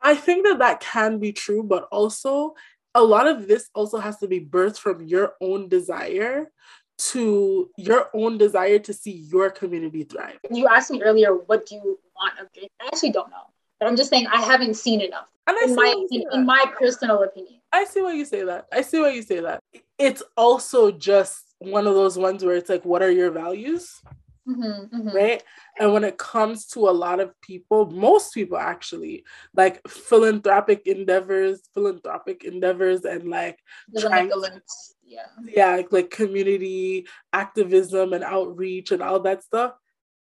I 0.00 0.14
think 0.14 0.44
that 0.46 0.58
that 0.58 0.80
can 0.80 1.18
be 1.18 1.32
true, 1.32 1.62
but 1.62 1.84
also 1.92 2.54
a 2.94 3.02
lot 3.02 3.26
of 3.26 3.48
this 3.48 3.70
also 3.74 3.98
has 3.98 4.18
to 4.18 4.28
be 4.28 4.40
birthed 4.40 4.78
from 4.78 5.02
your 5.02 5.34
own 5.40 5.68
desire 5.68 6.50
to 6.98 7.70
your 7.76 8.10
own 8.14 8.38
desire 8.38 8.78
to 8.80 8.92
see 8.92 9.12
your 9.12 9.50
community 9.50 10.04
thrive. 10.04 10.38
You 10.50 10.68
asked 10.68 10.90
me 10.90 11.02
earlier, 11.02 11.34
what 11.34 11.66
do 11.66 11.76
you 11.76 11.98
want 12.14 12.38
of 12.40 12.52
Drake? 12.52 12.70
I 12.80 12.86
actually 12.86 13.12
don't 13.12 13.30
know, 13.30 13.51
but 13.82 13.88
I'm 13.88 13.96
just 13.96 14.10
saying 14.10 14.28
I 14.28 14.40
haven't 14.40 14.74
seen 14.74 15.00
enough. 15.00 15.26
And 15.48 15.58
in 15.64 15.74
my 15.74 16.06
in, 16.12 16.24
in 16.32 16.46
my 16.46 16.64
personal 16.78 17.20
opinion. 17.24 17.60
I 17.72 17.84
see 17.84 18.00
why 18.00 18.12
you 18.12 18.24
say 18.24 18.44
that. 18.44 18.66
I 18.72 18.82
see 18.82 19.00
why 19.00 19.10
you 19.10 19.22
say 19.22 19.40
that. 19.40 19.60
It's 19.98 20.22
also 20.36 20.92
just 20.92 21.42
one 21.58 21.88
of 21.88 21.94
those 21.94 22.16
ones 22.16 22.44
where 22.44 22.54
it's 22.54 22.70
like, 22.70 22.84
what 22.84 23.02
are 23.02 23.10
your 23.10 23.32
values? 23.32 24.00
Mm-hmm, 24.48 24.96
mm-hmm. 24.96 25.08
Right. 25.08 25.42
And 25.80 25.92
when 25.92 26.04
it 26.04 26.16
comes 26.16 26.66
to 26.68 26.88
a 26.88 26.90
lot 26.90 27.18
of 27.18 27.32
people, 27.40 27.90
most 27.90 28.34
people 28.34 28.56
actually 28.56 29.24
like 29.52 29.80
philanthropic 29.88 30.86
endeavors, 30.86 31.62
philanthropic 31.74 32.44
endeavors, 32.44 33.04
and 33.04 33.28
like 33.28 33.58
trying 33.98 34.28
to, 34.28 34.62
yeah, 35.04 35.26
yeah, 35.44 35.82
like 35.90 36.10
community 36.10 37.08
activism 37.32 38.12
and 38.12 38.22
outreach 38.22 38.92
and 38.92 39.02
all 39.02 39.18
that 39.20 39.42
stuff 39.42 39.74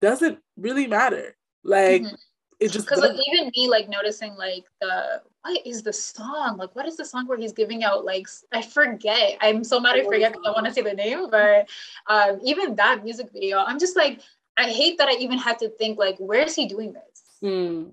doesn't 0.01 0.39
really 0.57 0.87
matter. 0.87 1.35
Like 1.63 2.01
mm-hmm. 2.01 2.15
It 2.63 2.71
just 2.71 2.87
because 2.87 2.99
like 3.01 3.17
even 3.31 3.51
me 3.55 3.67
like 3.67 3.89
noticing 3.89 4.35
like 4.35 4.65
the 4.81 5.21
what 5.43 5.65
is 5.65 5.83
the 5.83 5.93
song? 5.93 6.57
Like, 6.57 6.75
what 6.75 6.87
is 6.87 6.95
the 6.95 7.05
song 7.05 7.27
where 7.27 7.37
he's 7.37 7.51
giving 7.51 7.83
out 7.83 8.05
like 8.05 8.27
I 8.51 8.61
forget. 8.61 9.37
I'm 9.41 9.63
so 9.63 9.79
mad 9.79 9.97
I 9.97 10.03
forget 10.05 10.31
because 10.31 10.47
I 10.47 10.51
want 10.51 10.65
to 10.67 10.73
say 10.73 10.81
the 10.81 10.93
name, 10.93 11.29
but 11.29 11.67
um, 12.07 12.39
even 12.43 12.75
that 12.75 13.03
music 13.03 13.31
video, 13.33 13.57
I'm 13.57 13.79
just 13.79 13.95
like, 13.95 14.21
I 14.57 14.69
hate 14.69 14.97
that 14.99 15.09
I 15.09 15.13
even 15.13 15.37
had 15.37 15.59
to 15.59 15.69
think 15.69 15.97
like, 15.97 16.17
where 16.17 16.41
is 16.41 16.55
he 16.55 16.65
doing 16.65 16.93
this? 16.93 17.23
Mm. 17.43 17.91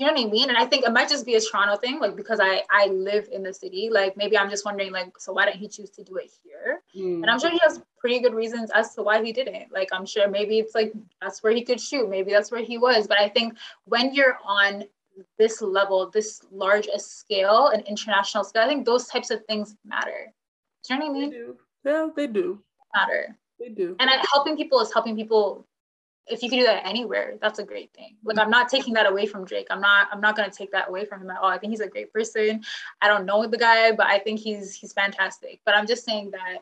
You 0.00 0.06
know 0.06 0.14
what 0.14 0.28
I 0.28 0.30
mean? 0.30 0.48
And 0.48 0.56
I 0.56 0.64
think 0.64 0.86
it 0.86 0.92
might 0.92 1.10
just 1.10 1.26
be 1.26 1.34
a 1.34 1.40
Toronto 1.42 1.76
thing, 1.76 2.00
like 2.00 2.16
because 2.16 2.40
I 2.40 2.62
I 2.70 2.86
live 2.86 3.28
in 3.30 3.42
the 3.42 3.52
city. 3.52 3.90
Like 3.92 4.16
maybe 4.16 4.38
I'm 4.38 4.48
just 4.48 4.64
wondering, 4.64 4.92
like, 4.92 5.18
so 5.18 5.34
why 5.34 5.44
didn't 5.44 5.60
he 5.60 5.68
choose 5.68 5.90
to 5.90 6.02
do 6.02 6.16
it 6.16 6.30
here? 6.42 6.80
Mm. 6.96 7.16
And 7.16 7.26
I'm 7.26 7.38
sure 7.38 7.50
he 7.50 7.60
has 7.62 7.82
pretty 7.98 8.18
good 8.18 8.32
reasons 8.32 8.70
as 8.74 8.94
to 8.94 9.02
why 9.02 9.22
he 9.22 9.30
didn't. 9.30 9.70
Like 9.70 9.90
I'm 9.92 10.06
sure 10.06 10.26
maybe 10.26 10.58
it's 10.58 10.74
like 10.74 10.94
that's 11.20 11.42
where 11.42 11.52
he 11.52 11.62
could 11.62 11.78
shoot. 11.78 12.08
Maybe 12.08 12.32
that's 12.32 12.50
where 12.50 12.64
he 12.64 12.78
was. 12.78 13.06
But 13.06 13.20
I 13.20 13.28
think 13.28 13.58
when 13.84 14.14
you're 14.14 14.38
on 14.42 14.84
this 15.38 15.60
level, 15.60 16.08
this 16.08 16.40
large 16.50 16.86
a 16.86 16.98
scale 16.98 17.66
and 17.66 17.86
international 17.86 18.42
scale, 18.42 18.62
I 18.62 18.68
think 18.68 18.86
those 18.86 19.06
types 19.06 19.30
of 19.30 19.44
things 19.44 19.76
matter. 19.84 20.32
Do 20.88 20.94
you 20.94 20.98
know 20.98 21.06
what 21.08 21.10
I 21.10 21.18
mean? 21.18 21.30
They 21.30 21.36
do. 21.36 21.56
Yeah, 21.84 22.08
they 22.16 22.26
do. 22.26 22.62
Matter. 22.96 23.36
They 23.58 23.68
do. 23.68 23.96
And 24.00 24.08
helping 24.32 24.56
people 24.56 24.80
is 24.80 24.90
helping 24.94 25.14
people. 25.14 25.66
If 26.30 26.42
you 26.42 26.48
can 26.48 26.60
do 26.60 26.64
that 26.66 26.86
anywhere, 26.86 27.36
that's 27.40 27.58
a 27.58 27.64
great 27.64 27.92
thing. 27.92 28.16
Like 28.24 28.38
I'm 28.38 28.50
not 28.50 28.68
taking 28.68 28.94
that 28.94 29.10
away 29.10 29.26
from 29.26 29.44
Drake. 29.44 29.66
I'm 29.70 29.80
not. 29.80 30.08
I'm 30.12 30.20
not 30.20 30.36
gonna 30.36 30.50
take 30.50 30.72
that 30.72 30.88
away 30.88 31.04
from 31.04 31.20
him 31.22 31.30
at 31.30 31.38
all. 31.38 31.50
I 31.50 31.58
think 31.58 31.72
he's 31.72 31.80
a 31.80 31.88
great 31.88 32.12
person. 32.12 32.62
I 33.00 33.08
don't 33.08 33.26
know 33.26 33.46
the 33.46 33.58
guy, 33.58 33.92
but 33.92 34.06
I 34.06 34.18
think 34.18 34.40
he's 34.40 34.74
he's 34.74 34.92
fantastic. 34.92 35.60
But 35.64 35.74
I'm 35.74 35.86
just 35.86 36.04
saying 36.04 36.30
that 36.32 36.58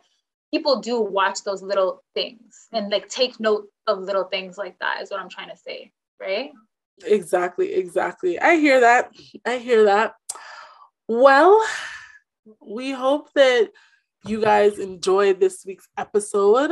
people 0.51 0.81
do 0.81 1.01
watch 1.01 1.45
those 1.45 1.63
little 1.63 2.03
things 2.15 2.69
and 2.73 2.91
like 2.91 3.09
take 3.09 3.39
note 3.39 3.69
of 3.87 4.01
little 4.01 4.25
things 4.25 4.57
like 4.57 4.79
that. 4.79 5.03
Is 5.03 5.11
what 5.11 5.21
I'm 5.21 5.29
trying 5.29 5.51
to 5.51 5.57
say, 5.57 5.93
right? 6.21 6.53
Exactly, 7.05 7.75
exactly. 7.75 8.39
I 8.41 8.57
hear 8.57 8.81
that. 8.81 9.13
I 9.47 9.59
hear 9.59 9.85
that. 9.85 10.15
Well, 11.07 11.65
we 12.61 12.91
hope 12.91 13.33
that 13.35 13.71
you 14.27 14.41
guys 14.41 14.79
enjoyed 14.79 15.41
this 15.41 15.65
week's 15.65 15.89
episode 15.97 16.71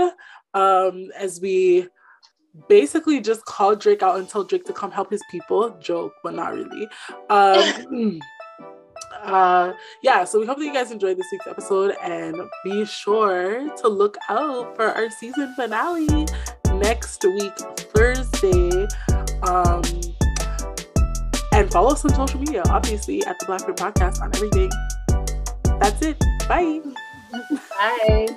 um, 0.54 1.10
as 1.16 1.40
we 1.40 1.88
basically 2.68 3.20
just 3.20 3.44
called 3.44 3.80
Drake 3.80 4.02
out 4.02 4.18
and 4.18 4.28
told 4.28 4.48
Drake 4.48 4.64
to 4.66 4.72
come 4.72 4.90
help 4.90 5.10
his 5.10 5.22
people. 5.30 5.70
Joke, 5.80 6.14
but 6.22 6.34
not 6.34 6.54
really. 6.54 6.88
Um, 7.30 8.20
uh, 9.22 9.72
yeah, 10.02 10.24
so 10.24 10.40
we 10.40 10.46
hope 10.46 10.58
that 10.58 10.64
you 10.64 10.72
guys 10.72 10.90
enjoyed 10.90 11.16
this 11.16 11.26
week's 11.32 11.46
episode 11.46 11.96
and 12.02 12.36
be 12.64 12.84
sure 12.84 13.68
to 13.76 13.88
look 13.88 14.16
out 14.28 14.76
for 14.76 14.86
our 14.86 15.10
season 15.10 15.54
finale 15.54 16.26
next 16.74 17.24
week, 17.24 17.56
Thursday. 17.76 18.86
Um, 19.42 19.82
and 21.52 21.70
follow 21.70 21.92
us 21.92 22.04
on 22.04 22.14
social 22.14 22.40
media, 22.40 22.62
obviously, 22.66 23.24
at 23.24 23.38
the 23.38 23.46
Blackbird 23.46 23.76
Podcast 23.76 24.20
on 24.20 24.30
everything. 24.34 24.70
That's 25.80 26.02
it. 26.02 26.18
Bye. 26.48 26.80
Bye. 27.70 28.36